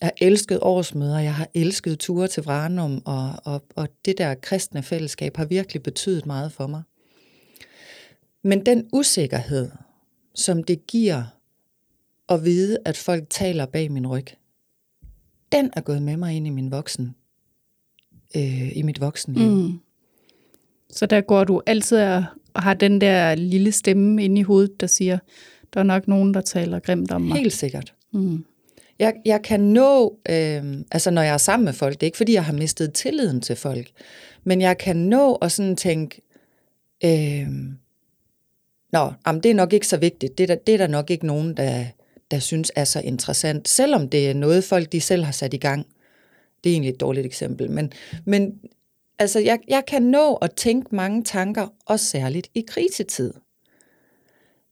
jeg 0.00 0.06
har 0.06 0.12
elsket 0.20 0.58
årsmøder, 0.62 1.18
jeg 1.18 1.34
har 1.34 1.48
elsket 1.54 1.98
ture 1.98 2.28
til 2.28 2.42
Vranum, 2.42 3.02
og, 3.04 3.32
og, 3.44 3.62
og 3.76 3.88
det 4.04 4.18
der 4.18 4.34
kristne 4.34 4.82
fællesskab 4.82 5.36
har 5.36 5.44
virkelig 5.44 5.82
betydet 5.82 6.26
meget 6.26 6.52
for 6.52 6.66
mig. 6.66 6.82
Men 8.42 8.66
den 8.66 8.88
usikkerhed, 8.92 9.70
som 10.34 10.64
det 10.64 10.86
giver 10.86 11.24
at 12.28 12.44
vide, 12.44 12.78
at 12.84 12.96
folk 12.96 13.24
taler 13.30 13.66
bag 13.66 13.92
min 13.92 14.06
ryg, 14.06 14.26
den 15.52 15.70
er 15.72 15.80
gået 15.80 16.02
med 16.02 16.16
mig 16.16 16.36
ind 16.36 16.46
i 16.46 16.50
min 16.50 16.70
voksen, 16.70 17.14
øh, 18.36 18.76
i 18.76 18.82
mit 18.82 19.00
voksenliv. 19.00 19.50
Mm. 19.50 19.80
Så 20.90 21.06
der 21.06 21.20
går 21.20 21.44
du 21.44 21.62
altid 21.66 21.98
og 21.98 22.24
og 22.58 22.64
har 22.64 22.74
den 22.74 23.00
der 23.00 23.34
lille 23.34 23.72
stemme 23.72 24.24
inde 24.24 24.40
i 24.40 24.42
hovedet, 24.42 24.80
der 24.80 24.86
siger, 24.86 25.18
der 25.74 25.80
er 25.80 25.84
nok 25.84 26.08
nogen, 26.08 26.34
der 26.34 26.40
taler 26.40 26.78
grimt 26.78 27.12
om 27.12 27.22
mig. 27.22 27.36
Helt 27.36 27.52
sikkert. 27.52 27.94
Mm. 28.12 28.44
Jeg, 28.98 29.14
jeg 29.24 29.42
kan 29.42 29.60
nå, 29.60 30.18
øh, 30.28 30.76
altså 30.90 31.10
når 31.10 31.22
jeg 31.22 31.32
er 31.32 31.38
sammen 31.38 31.64
med 31.64 31.72
folk, 31.72 31.94
det 31.94 32.02
er 32.02 32.06
ikke 32.06 32.16
fordi, 32.16 32.32
jeg 32.32 32.44
har 32.44 32.52
mistet 32.52 32.92
tilliden 32.92 33.40
til 33.40 33.56
folk, 33.56 33.90
men 34.44 34.60
jeg 34.60 34.78
kan 34.78 34.96
nå 34.96 35.34
at 35.34 35.52
sådan 35.52 35.76
tænke, 35.76 36.22
øh, 37.04 37.48
nå, 38.92 39.12
jamen, 39.26 39.42
det 39.42 39.50
er 39.50 39.54
nok 39.54 39.72
ikke 39.72 39.86
så 39.86 39.96
vigtigt, 39.96 40.38
det 40.38 40.50
er, 40.50 40.54
der, 40.54 40.62
det 40.66 40.74
er 40.74 40.78
der 40.78 40.86
nok 40.86 41.10
ikke 41.10 41.26
nogen, 41.26 41.56
der, 41.56 41.84
der 42.30 42.38
synes 42.38 42.72
er 42.76 42.84
så 42.84 43.00
interessant, 43.00 43.68
selvom 43.68 44.08
det 44.08 44.30
er 44.30 44.34
noget, 44.34 44.64
folk 44.64 44.92
de 44.92 45.00
selv 45.00 45.24
har 45.24 45.32
sat 45.32 45.54
i 45.54 45.56
gang. 45.56 45.86
Det 46.64 46.70
er 46.70 46.74
egentlig 46.74 46.90
et 46.90 47.00
dårligt 47.00 47.26
eksempel, 47.26 47.70
men, 47.70 47.92
men 48.24 48.60
altså, 49.18 49.38
jeg, 49.38 49.58
jeg 49.68 49.82
kan 49.86 50.02
nå 50.02 50.34
at 50.34 50.52
tænke 50.52 50.94
mange 50.94 51.24
tanker, 51.24 51.68
også 51.86 52.06
særligt 52.06 52.48
i 52.54 52.64
krisetid. 52.68 53.34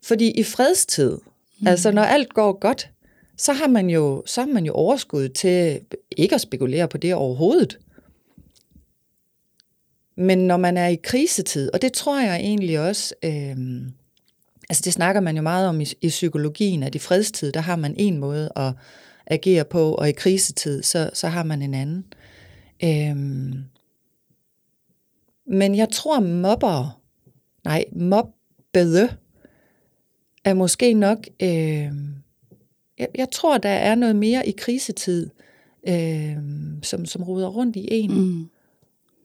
Fordi 0.03 0.31
i 0.31 0.43
fredstid, 0.43 1.19
mm. 1.61 1.67
altså 1.67 1.90
når 1.90 2.03
alt 2.03 2.35
går 2.35 2.59
godt, 2.59 2.90
så 3.37 3.53
har 3.53 3.69
man 3.69 3.90
jo, 3.90 4.23
så 4.27 4.40
har 4.40 4.49
man 4.49 4.64
jo 4.64 4.73
overskud 4.73 5.29
til 5.29 5.81
ikke 6.17 6.35
at 6.35 6.40
spekulere 6.40 6.88
på 6.88 6.99
det 6.99 7.14
overhovedet. 7.14 7.79
Men 10.17 10.38
når 10.38 10.57
man 10.57 10.77
er 10.77 10.87
i 10.87 10.95
krisetid, 11.03 11.71
og 11.75 11.83
det 11.83 11.93
tror 11.93 12.21
jeg 12.21 12.37
egentlig 12.37 12.81
også, 12.81 13.14
øh, 13.25 13.57
altså 14.68 14.83
det 14.85 14.92
snakker 14.92 15.20
man 15.20 15.37
jo 15.37 15.42
meget 15.42 15.68
om 15.68 15.81
i, 15.81 15.87
i 16.00 16.09
psykologien, 16.09 16.83
at 16.83 16.94
i 16.94 16.98
fredstid, 16.98 17.52
der 17.52 17.61
har 17.61 17.76
man 17.76 17.94
en 17.98 18.18
måde 18.18 18.50
at 18.57 18.72
agere 19.26 19.64
på, 19.64 19.94
og 19.94 20.09
i 20.09 20.12
krisetid, 20.12 20.83
så, 20.83 21.11
så 21.12 21.29
har 21.29 21.42
man 21.42 21.62
en 21.62 21.74
anden. 21.74 22.05
Øhm, 22.85 23.64
men 25.46 25.74
jeg 25.74 25.88
tror 25.88 26.20
mobber, 26.20 27.00
nej, 27.64 27.85
mobbede, 27.92 29.16
er 30.44 30.55
måske 30.55 30.94
nok, 30.94 31.26
øh, 31.42 31.90
jeg, 32.98 33.09
jeg 33.14 33.29
tror, 33.33 33.59
der 33.59 33.68
er 33.68 33.94
noget 33.94 34.16
mere 34.16 34.48
i 34.48 34.55
krisetid, 34.59 35.31
øh, 35.88 36.37
som, 36.83 37.07
som 37.07 37.22
ruder 37.22 37.48
rundt 37.48 37.76
i 37.76 37.88
en. 37.90 38.14
Mm. 38.14 38.48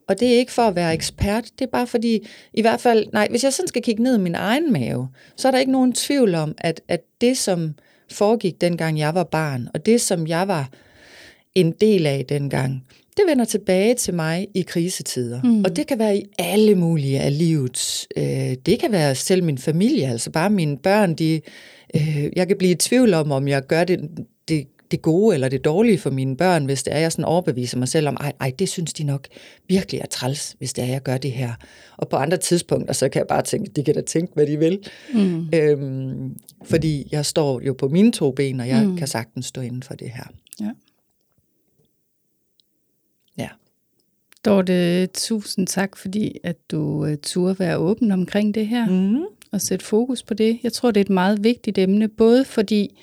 Og 0.08 0.20
det 0.20 0.34
er 0.34 0.38
ikke 0.38 0.52
for 0.52 0.62
at 0.62 0.76
være 0.76 0.94
ekspert, 0.94 1.44
det 1.58 1.64
er 1.64 1.70
bare 1.70 1.86
fordi, 1.86 2.26
i 2.54 2.60
hvert 2.60 2.80
fald, 2.80 3.06
nej, 3.12 3.26
hvis 3.30 3.44
jeg 3.44 3.52
sådan 3.52 3.68
skal 3.68 3.82
kigge 3.82 4.02
ned 4.02 4.18
i 4.18 4.20
min 4.20 4.34
egen 4.34 4.72
mave, 4.72 5.08
så 5.36 5.48
er 5.48 5.52
der 5.52 5.58
ikke 5.58 5.72
nogen 5.72 5.92
tvivl 5.92 6.34
om, 6.34 6.54
at, 6.58 6.80
at 6.88 7.00
det, 7.20 7.38
som 7.38 7.74
foregik 8.10 8.60
dengang 8.60 8.98
jeg 8.98 9.14
var 9.14 9.24
barn, 9.24 9.68
og 9.74 9.86
det, 9.86 10.00
som 10.00 10.26
jeg 10.26 10.48
var 10.48 10.68
en 11.54 11.72
del 11.72 12.06
af 12.06 12.24
dengang, 12.28 12.84
det 13.16 13.24
vender 13.28 13.44
tilbage 13.44 13.94
til 13.94 14.14
mig 14.14 14.48
i 14.54 14.62
krisetider. 14.62 15.42
Mm. 15.42 15.64
Og 15.64 15.76
det 15.76 15.86
kan 15.86 15.98
være 15.98 16.16
i 16.16 16.24
alle 16.38 16.74
mulige 16.74 17.20
af 17.20 17.38
livets. 17.38 18.08
Øh, 18.16 18.54
det 18.66 18.78
kan 18.80 18.92
være 18.92 19.14
selv 19.14 19.44
min 19.44 19.58
familie, 19.58 20.10
altså 20.10 20.30
bare 20.30 20.50
mine 20.50 20.78
børn, 20.78 21.14
de, 21.14 21.40
øh, 21.96 22.26
jeg 22.36 22.48
kan 22.48 22.58
blive 22.58 22.72
i 22.72 22.74
tvivl 22.74 23.14
om, 23.14 23.32
om 23.32 23.48
jeg 23.48 23.66
gør 23.66 23.84
det, 23.84 24.00
det, 24.92 25.02
gode 25.02 25.34
eller 25.34 25.48
det 25.48 25.64
dårlige 25.64 25.98
for 25.98 26.10
mine 26.10 26.36
børn, 26.36 26.64
hvis 26.64 26.82
det 26.82 26.94
er, 26.94 26.98
jeg 26.98 27.12
sådan 27.12 27.24
overbeviser 27.24 27.78
mig 27.78 27.88
selv 27.88 28.08
om, 28.08 28.16
ej, 28.20 28.32
ej, 28.40 28.52
det 28.58 28.68
synes 28.68 28.92
de 28.92 29.04
nok 29.04 29.28
virkelig 29.68 30.00
er 30.00 30.06
træls, 30.06 30.56
hvis 30.58 30.72
det 30.72 30.84
er, 30.84 30.88
jeg 30.88 31.02
gør 31.02 31.18
det 31.18 31.32
her. 31.32 31.52
Og 31.96 32.08
på 32.08 32.16
andre 32.16 32.36
tidspunkter, 32.36 32.94
så 32.94 33.08
kan 33.08 33.18
jeg 33.18 33.26
bare 33.26 33.42
tænke, 33.42 33.70
de 33.70 33.84
kan 33.84 33.94
da 33.94 34.00
tænke, 34.00 34.34
hvad 34.34 34.46
de 34.46 34.58
vil. 34.58 34.78
Mm. 35.14 35.48
Øhm, 35.54 36.36
fordi 36.64 37.08
jeg 37.12 37.26
står 37.26 37.60
jo 37.60 37.72
på 37.72 37.88
mine 37.88 38.12
to 38.12 38.30
ben, 38.30 38.60
og 38.60 38.68
jeg 38.68 38.86
mm. 38.86 38.96
kan 38.96 39.06
sagtens 39.06 39.46
stå 39.46 39.60
inden 39.60 39.82
for 39.82 39.94
det 39.94 40.10
her. 40.10 40.24
Ja. 40.60 40.70
Ja. 43.38 43.48
Dorte, 44.44 45.06
tusind 45.06 45.66
tak, 45.66 45.96
fordi 45.96 46.38
at 46.44 46.56
du 46.70 46.80
uh, 46.80 47.14
turde 47.22 47.58
være 47.58 47.76
åben 47.76 48.12
omkring 48.12 48.54
det 48.54 48.66
her, 48.66 48.88
Mm. 48.88 49.24
og 49.52 49.60
sætte 49.60 49.84
fokus 49.84 50.22
på 50.22 50.34
det. 50.34 50.58
Jeg 50.62 50.72
tror, 50.72 50.90
det 50.90 51.00
er 51.00 51.04
et 51.04 51.10
meget 51.10 51.44
vigtigt 51.44 51.78
emne, 51.78 52.08
både 52.08 52.44
fordi, 52.44 52.98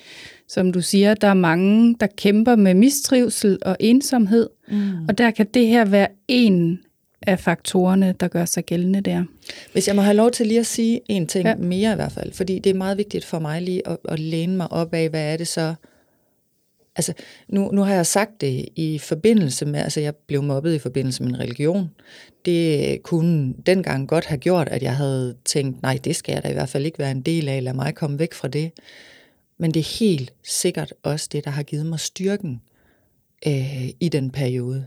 som 0.52 0.72
du 0.72 0.80
siger, 0.80 1.14
der 1.14 1.28
er 1.28 1.34
mange, 1.34 1.96
der 2.00 2.06
kæmper 2.16 2.56
med 2.56 2.74
mistrivsel 2.74 3.58
og 3.62 3.76
ensomhed, 3.80 4.48
Mm. 4.68 5.06
og 5.08 5.18
der 5.18 5.30
kan 5.30 5.46
det 5.54 5.66
her 5.66 5.84
være 5.84 6.08
en 6.28 6.80
af 7.26 7.38
faktorerne, 7.40 8.14
der 8.20 8.28
gør 8.28 8.44
sig 8.44 8.64
gældende 8.64 9.00
der. 9.00 9.24
Hvis 9.72 9.88
jeg 9.88 9.96
må 9.96 10.02
have 10.02 10.16
lov 10.16 10.30
til 10.30 10.46
lige 10.46 10.60
at 10.60 10.66
sige 10.66 11.00
en 11.08 11.26
ting 11.26 11.46
Ja. 11.46 11.54
mere 11.54 11.92
i 11.92 11.94
hvert 11.94 12.12
fald, 12.12 12.32
fordi 12.32 12.58
det 12.58 12.70
er 12.70 12.74
meget 12.74 12.96
vigtigt 12.98 13.24
for 13.24 13.38
mig 13.38 13.62
lige 13.62 13.88
at, 13.88 13.96
at 14.08 14.18
læne 14.20 14.56
mig 14.56 14.72
op 14.72 14.94
af, 14.94 15.08
hvad 15.08 15.32
er 15.32 15.36
det 15.36 15.48
så... 15.48 15.74
Altså, 16.96 17.12
nu, 17.48 17.70
nu 17.72 17.82
har 17.82 17.94
jeg 17.94 18.06
sagt 18.06 18.40
det 18.40 18.68
i 18.76 18.98
forbindelse 18.98 19.66
med, 19.66 19.80
altså 19.80 20.00
jeg 20.00 20.14
blev 20.14 20.42
mobbet 20.42 20.74
i 20.74 20.78
forbindelse 20.78 21.22
med 21.22 21.30
en 21.30 21.40
religion. 21.40 21.90
Det 22.44 23.02
kunne 23.02 23.54
dengang 23.66 24.08
godt 24.08 24.24
have 24.26 24.38
gjort, 24.38 24.68
at 24.68 24.82
jeg 24.82 24.96
havde 24.96 25.34
tænkt, 25.44 25.82
nej, 25.82 25.98
det 26.04 26.16
skal 26.16 26.32
jeg 26.32 26.42
da 26.44 26.48
i 26.48 26.52
hvert 26.52 26.68
fald 26.68 26.86
ikke 26.86 26.98
være 26.98 27.10
en 27.10 27.20
del 27.22 27.48
af, 27.48 27.64
lad 27.64 27.72
mig 27.74 27.94
komme 27.94 28.18
væk 28.18 28.34
fra 28.34 28.48
det. 28.48 28.70
Men 29.60 29.74
det 29.74 29.80
er 29.80 29.98
helt 29.98 30.32
sikkert 30.42 30.94
også 31.02 31.28
det, 31.32 31.44
der 31.44 31.50
har 31.50 31.62
givet 31.62 31.86
mig 31.86 32.00
styrken 32.00 32.62
øh, 33.46 33.88
i 34.00 34.08
den 34.12 34.30
periode. 34.30 34.84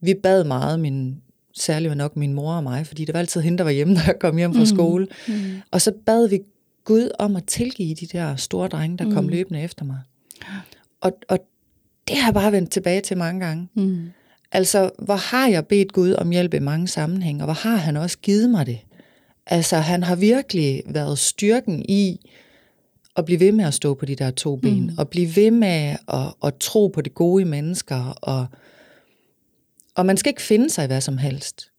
Vi 0.00 0.14
bad 0.14 0.44
meget, 0.44 0.80
min, 0.80 1.22
særligt 1.58 1.88
var 1.88 1.94
nok 1.94 2.16
min 2.16 2.34
mor 2.34 2.52
og 2.52 2.62
mig, 2.62 2.86
fordi 2.86 3.04
det 3.04 3.12
var 3.12 3.20
altid 3.20 3.40
hende, 3.40 3.58
der 3.58 3.64
var 3.64 3.70
hjemme, 3.70 3.94
når 3.94 4.02
jeg 4.06 4.18
kom 4.18 4.36
hjem 4.36 4.54
fra 4.54 4.64
skole. 4.64 5.08
Mm. 5.28 5.34
Og 5.70 5.80
så 5.80 5.92
bad 6.06 6.28
vi 6.28 6.40
Gud 6.84 7.10
om 7.18 7.36
at 7.36 7.44
tilgive 7.44 7.94
de 7.94 8.06
der 8.06 8.36
store 8.36 8.68
drenge, 8.68 8.98
der 8.98 9.04
mm. 9.04 9.12
kom 9.12 9.28
løbende 9.28 9.62
efter 9.62 9.84
mig. 9.84 10.00
Og, 11.00 11.12
og 11.28 11.38
det 12.08 12.16
har 12.16 12.28
jeg 12.28 12.34
bare 12.34 12.52
vendt 12.52 12.70
tilbage 12.70 13.00
til 13.00 13.16
mange 13.16 13.46
gange. 13.46 13.68
Mm. 13.74 14.10
Altså, 14.52 14.90
hvor 14.98 15.16
har 15.16 15.48
jeg 15.48 15.66
bedt 15.66 15.92
Gud 15.92 16.12
om 16.12 16.30
hjælp 16.30 16.54
i 16.54 16.58
mange 16.58 16.88
sammenhænge, 16.88 17.42
og 17.42 17.44
hvor 17.44 17.68
har 17.70 17.76
han 17.76 17.96
også 17.96 18.18
givet 18.18 18.50
mig 18.50 18.66
det? 18.66 18.78
Altså, 19.46 19.76
han 19.76 20.02
har 20.02 20.16
virkelig 20.16 20.82
været 20.86 21.18
styrken 21.18 21.84
i 21.88 22.20
at 23.16 23.24
blive 23.24 23.40
ved 23.40 23.52
med 23.52 23.64
at 23.64 23.74
stå 23.74 23.94
på 23.94 24.06
de 24.06 24.16
der 24.16 24.30
to 24.30 24.56
ben, 24.56 24.82
mm. 24.82 24.94
og 24.98 25.08
blive 25.08 25.36
ved 25.36 25.50
med 25.50 25.96
at, 26.08 26.34
at 26.44 26.54
tro 26.60 26.88
på 26.88 27.00
det 27.00 27.14
gode 27.14 27.42
i 27.42 27.46
mennesker, 27.46 28.18
og, 28.22 28.46
og 29.94 30.06
man 30.06 30.16
skal 30.16 30.30
ikke 30.30 30.42
finde 30.42 30.70
sig 30.70 30.84
i 30.84 30.86
hvad 30.86 31.00
som 31.00 31.18
helst. 31.18 31.70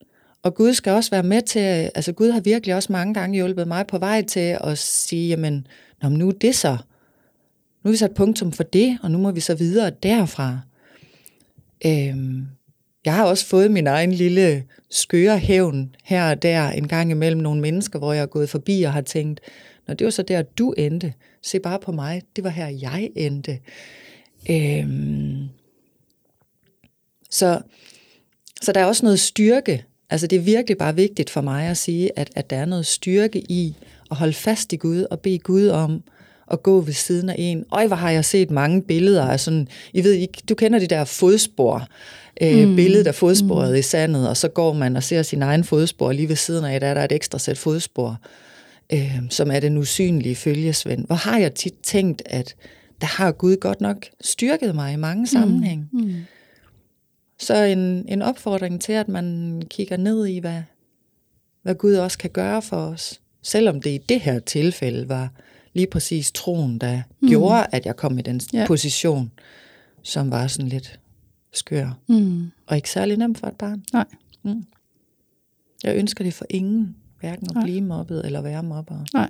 og 0.43 0.55
Gud 0.55 0.73
skal 0.73 0.93
også 0.93 1.11
være 1.11 1.23
med 1.23 1.41
til, 1.41 1.59
altså 1.59 2.11
Gud 2.11 2.31
har 2.31 2.39
virkelig 2.39 2.75
også 2.75 2.91
mange 2.91 3.13
gange 3.13 3.35
hjulpet 3.35 3.67
mig 3.67 3.87
på 3.87 3.97
vej 3.97 4.21
til 4.21 4.57
at 4.63 4.77
sige, 4.77 5.27
jamen, 5.27 5.67
Nå, 6.03 6.09
nu 6.09 6.27
er 6.27 6.31
det 6.31 6.55
så, 6.55 6.77
nu 7.83 7.87
har 7.87 7.91
vi 7.91 7.97
sat 7.97 8.13
punktum 8.13 8.51
for 8.51 8.63
det, 8.63 8.97
og 9.03 9.11
nu 9.11 9.17
må 9.17 9.31
vi 9.31 9.39
så 9.39 9.55
videre 9.55 9.91
derfra. 10.03 10.59
Øhm, 11.85 12.47
jeg 13.05 13.15
har 13.15 13.25
også 13.25 13.45
fået 13.45 13.71
min 13.71 13.87
egen 13.87 14.11
lille 14.11 14.63
skøre 14.89 15.37
hævn 15.37 15.95
her 16.03 16.29
og 16.29 16.41
der 16.41 16.69
en 16.69 16.87
gang 16.87 17.11
imellem 17.11 17.41
nogle 17.41 17.61
mennesker, 17.61 17.99
hvor 17.99 18.13
jeg 18.13 18.21
er 18.21 18.25
gået 18.25 18.49
forbi 18.49 18.83
og 18.83 18.93
har 18.93 19.01
tænkt, 19.01 19.39
Nå, 19.87 19.93
det 19.93 20.05
var 20.05 20.11
så 20.11 20.21
der, 20.21 20.41
du 20.41 20.71
endte. 20.71 21.13
Se 21.41 21.59
bare 21.59 21.79
på 21.79 21.91
mig, 21.91 22.21
det 22.35 22.43
var 22.43 22.49
her, 22.49 22.67
jeg 22.67 23.09
endte. 23.15 23.59
Øhm, 24.49 25.47
så, 27.29 27.61
så 28.61 28.71
der 28.71 28.79
er 28.79 28.85
også 28.85 29.05
noget 29.05 29.19
styrke. 29.19 29.85
Altså 30.09 30.27
det 30.27 30.35
er 30.35 30.41
virkelig 30.41 30.77
bare 30.77 30.95
vigtigt 30.95 31.29
for 31.29 31.41
mig 31.41 31.67
at 31.67 31.77
sige, 31.77 32.19
at, 32.19 32.29
at 32.35 32.49
der 32.49 32.57
er 32.57 32.65
noget 32.65 32.85
styrke 32.85 33.39
i 33.39 33.75
at 34.11 34.17
holde 34.17 34.33
fast 34.33 34.73
i 34.73 34.75
Gud 34.75 35.05
og 35.11 35.19
bede 35.19 35.39
Gud 35.39 35.67
om 35.67 36.03
at 36.51 36.63
gå 36.63 36.81
ved 36.81 36.93
siden 36.93 37.29
af 37.29 37.35
en. 37.37 37.65
Øj, 37.71 37.87
hvor 37.87 37.95
har 37.95 38.09
jeg 38.09 38.25
set 38.25 38.51
mange 38.51 38.81
billeder 38.81 39.25
af 39.25 39.39
sådan, 39.39 39.67
I 39.93 40.03
ved 40.03 40.13
ikke, 40.13 40.41
du 40.49 40.55
kender 40.55 40.79
de 40.79 40.87
der 40.87 41.03
fodspor, 41.03 41.87
øh, 42.41 42.67
mm. 42.67 42.75
billedet 42.75 43.07
af 43.07 43.15
fodsporet 43.15 43.69
mm. 43.69 43.75
i 43.75 43.81
sandet, 43.81 44.29
og 44.29 44.37
så 44.37 44.47
går 44.47 44.73
man 44.73 44.95
og 44.95 45.03
ser 45.03 45.21
sin 45.21 45.41
egen 45.41 45.63
fodspor, 45.63 46.11
lige 46.11 46.29
ved 46.29 46.35
siden 46.35 46.65
af, 46.65 46.79
der 46.79 46.87
er 46.87 46.93
der 46.93 47.03
et 47.03 47.11
ekstra 47.11 47.39
sæt 47.39 47.57
fodspor, 47.57 48.19
øh, 48.93 49.21
som 49.29 49.51
er 49.51 49.59
den 49.59 49.77
usynlige 49.77 50.35
følgesvend. 50.35 51.05
Hvor 51.05 51.15
har 51.15 51.37
jeg 51.37 51.53
tit 51.53 51.75
tænkt, 51.83 52.21
at 52.25 52.55
der 53.01 53.07
har 53.07 53.31
Gud 53.31 53.55
godt 53.55 53.81
nok 53.81 54.05
styrket 54.21 54.75
mig 54.75 54.93
i 54.93 54.95
mange 54.95 55.27
sammenhæng. 55.27 55.89
Mm. 55.93 55.99
Mm. 55.99 56.15
Så 57.39 57.55
en, 57.55 58.05
en 58.07 58.21
opfordring 58.21 58.81
til, 58.81 58.93
at 58.93 59.07
man 59.07 59.61
kigger 59.69 59.97
ned 59.97 60.25
i, 60.25 60.39
hvad, 60.39 60.61
hvad 61.61 61.75
Gud 61.75 61.93
også 61.93 62.17
kan 62.17 62.29
gøre 62.29 62.61
for 62.61 62.77
os. 62.77 63.21
Selvom 63.41 63.81
det 63.81 63.89
i 63.89 63.97
det 63.97 64.21
her 64.21 64.39
tilfælde 64.39 65.09
var 65.09 65.29
lige 65.73 65.87
præcis 65.87 66.31
troen, 66.31 66.77
der 66.77 67.01
mm. 67.19 67.29
gjorde, 67.29 67.65
at 67.71 67.85
jeg 67.85 67.95
kom 67.95 68.19
i 68.19 68.21
den 68.21 68.41
ja. 68.53 68.65
position, 68.67 69.31
som 70.01 70.31
var 70.31 70.47
sådan 70.47 70.69
lidt 70.69 70.99
skør. 71.53 71.99
Mm. 72.07 72.51
Og 72.67 72.75
ikke 72.75 72.89
særlig 72.89 73.17
nemt 73.17 73.37
for 73.37 73.47
et 73.47 73.55
barn. 73.55 73.83
Nej. 73.93 74.05
Mm. 74.43 74.65
Jeg 75.83 75.95
ønsker 75.95 76.23
det 76.23 76.33
for 76.33 76.45
ingen, 76.49 76.95
hverken 77.23 77.47
at 77.49 77.55
Nej. 77.55 77.63
blive 77.63 77.81
mobbet 77.81 78.25
eller 78.25 78.41
være 78.41 78.63
mobber. 78.63 79.05
Nej. 79.13 79.29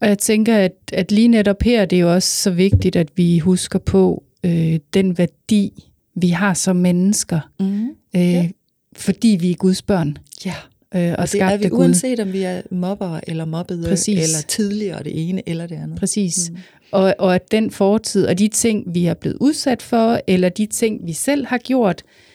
Og 0.00 0.08
jeg 0.08 0.18
tænker, 0.18 0.56
at, 0.56 0.72
at 0.92 1.12
lige 1.12 1.28
netop 1.28 1.62
her, 1.62 1.84
det 1.84 1.96
er 1.96 2.00
jo 2.00 2.14
også 2.14 2.42
så 2.42 2.50
vigtigt, 2.50 2.96
at 2.96 3.08
vi 3.16 3.38
husker 3.38 3.78
på 3.78 4.22
øh, 4.44 4.78
den 4.94 5.18
værdi, 5.18 5.84
vi 6.14 6.28
har 6.28 6.54
som 6.54 6.76
mennesker, 6.76 7.40
mm. 7.60 7.88
øh, 8.16 8.32
ja. 8.32 8.48
fordi 8.96 9.38
vi 9.40 9.50
er 9.50 9.54
Guds 9.54 9.82
børn. 9.82 10.18
Ja. 10.44 10.54
Øh, 10.94 11.12
og, 11.12 11.16
og 11.18 11.32
det 11.32 11.40
er 11.40 11.56
vi, 11.56 11.68
Gud. 11.68 11.78
uanset 11.78 12.20
om 12.20 12.32
vi 12.32 12.42
er 12.42 12.62
mobbere 12.70 13.28
eller 13.28 13.44
mobbede, 13.44 13.88
Præcis. 13.88 14.24
eller 14.24 14.48
tidligere 14.48 15.02
det 15.02 15.28
ene 15.28 15.48
eller 15.48 15.66
det 15.66 15.76
andet. 15.76 15.98
Præcis. 15.98 16.50
Mm. 16.50 16.56
Og, 16.92 17.14
og 17.18 17.34
at 17.34 17.50
den 17.50 17.70
fortid, 17.70 18.26
og 18.26 18.38
de 18.38 18.48
ting, 18.48 18.94
vi 18.94 19.06
er 19.06 19.14
blevet 19.14 19.36
udsat 19.40 19.82
for, 19.82 20.20
eller 20.26 20.48
de 20.48 20.66
ting, 20.66 21.06
vi 21.06 21.12
selv 21.12 21.46
har 21.46 21.58
gjort 21.58 22.02
øh, 22.04 22.29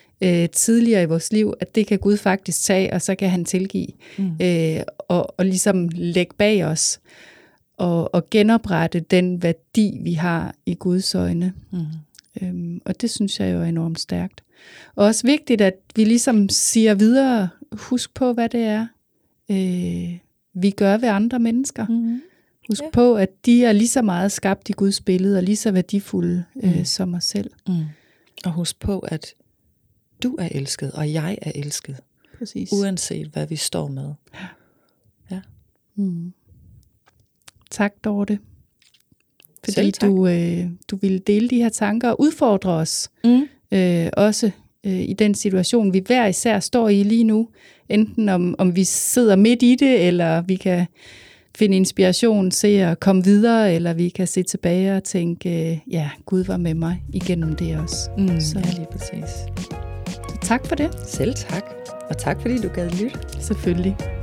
tidligere 0.51 1.04
i 1.04 1.06
vores 1.06 1.34
liv, 1.34 1.54
at 1.60 1.75
det 1.75 1.88
kan 1.88 1.99
Gud 1.99 2.17
faktisk 2.17 2.63
tage, 2.63 2.93
og 2.93 3.01
så 3.01 3.15
kan 3.15 3.30
han 3.30 3.45
tilgive. 3.45 3.88
Mm. 4.17 4.32
Øh, 4.41 4.82
og, 4.97 5.39
og 5.39 5.45
ligesom 5.45 5.89
lægge 5.93 6.34
bag 6.38 6.65
os, 6.65 6.99
og, 7.78 8.15
og 8.15 8.30
genoprette 8.30 8.99
den 8.99 9.43
værdi, 9.43 9.97
vi 10.01 10.13
har 10.13 10.56
i 10.65 10.75
Guds 10.75 11.15
øjne. 11.15 11.54
Mm. 11.71 11.80
Øhm, 12.41 12.82
og 12.86 13.01
det 13.01 13.10
synes 13.10 13.39
jeg 13.39 13.54
jo 13.54 13.60
er 13.60 13.65
enormt 13.65 13.99
stærkt. 13.99 14.43
Og 14.95 15.06
også 15.06 15.28
vigtigt, 15.28 15.62
at 15.62 15.73
vi 15.95 16.04
ligesom 16.04 16.49
siger 16.49 16.93
videre, 16.93 17.49
husk 17.71 18.13
på, 18.13 18.34
hvad 18.34 18.49
det 18.49 18.62
er, 18.62 18.88
øh, 19.51 20.17
vi 20.54 20.71
gør 20.71 20.97
ved 20.97 21.10
andre 21.10 21.39
mennesker. 21.39 21.88
Mm. 21.88 22.21
Husk 22.69 22.82
ja. 22.82 22.89
på, 22.93 23.15
at 23.15 23.30
de 23.45 23.65
er 23.65 23.71
lige 23.71 23.88
så 23.88 24.01
meget 24.01 24.32
skabt 24.32 24.69
i 24.69 24.71
Guds 24.71 25.01
billede, 25.01 25.38
og 25.38 25.43
lige 25.43 25.56
så 25.56 25.71
værdifulde 25.71 26.43
øh, 26.63 26.78
mm. 26.78 26.86
som 26.86 27.13
os 27.13 27.23
selv. 27.23 27.51
Mm. 27.67 27.73
Og 28.45 28.51
husk 28.51 28.80
på, 28.80 28.99
at 28.99 29.34
du 30.23 30.36
er 30.39 30.47
elsket, 30.51 30.91
og 30.91 31.13
jeg 31.13 31.38
er 31.41 31.51
elsket. 31.56 31.97
Præcis. 32.38 32.69
Uanset 32.71 33.28
hvad 33.28 33.47
vi 33.47 33.56
står 33.56 33.88
med. 33.88 34.13
Ja. 34.34 34.47
ja. 35.32 35.41
Mm. 35.95 36.34
Tak, 37.71 37.93
Dorte. 38.04 38.39
Fordi 39.65 39.91
du, 39.91 40.28
øh, 40.28 40.65
du 40.88 40.95
ville 40.95 41.19
dele 41.19 41.49
de 41.49 41.56
her 41.56 41.69
tanker 41.69 42.10
og 42.10 42.21
udfordre 42.21 42.71
os. 42.71 43.10
Mm. 43.23 43.47
Øh, 43.71 44.10
også 44.13 44.51
øh, 44.86 45.01
i 45.01 45.13
den 45.13 45.36
situation, 45.36 45.93
vi 45.93 46.04
hver 46.08 46.28
især 46.28 46.60
står 46.60 46.89
i 46.89 47.04
lige 47.04 47.23
nu. 47.23 47.49
Enten 47.89 48.30
om, 48.30 48.56
om 48.58 48.75
vi 48.75 48.84
sidder 48.84 49.36
midt 49.36 49.63
i 49.63 49.75
det, 49.75 50.08
eller 50.08 50.41
vi 50.41 50.56
kan 50.56 50.86
finde 51.58 51.78
inspiration, 51.78 52.51
se 52.51 52.67
at 52.67 52.99
komme 52.99 53.23
videre, 53.23 53.73
eller 53.73 53.93
vi 53.93 54.10
kan 54.10 54.28
se 54.28 54.43
tilbage 54.43 54.97
og 54.97 55.04
tænke, 55.04 55.71
øh, 55.71 55.78
ja, 55.91 56.10
Gud 56.25 56.43
var 56.43 56.58
med 56.58 56.73
mig 56.73 57.04
igennem 57.13 57.56
det 57.56 57.78
også. 57.78 58.10
Mm, 58.17 58.39
så. 58.39 58.60
Ja, 58.60 58.71
lige 58.71 58.88
præcis. 58.91 59.45
Tak 60.45 60.67
for 60.67 60.75
det. 60.75 60.99
Selv 61.08 61.36
tak. 61.36 61.63
Og 62.10 62.17
tak 62.17 62.41
fordi 62.41 62.62
du 62.62 62.69
gad 62.69 62.89
lytte. 62.89 63.19
Selvfølgelig. 63.39 64.14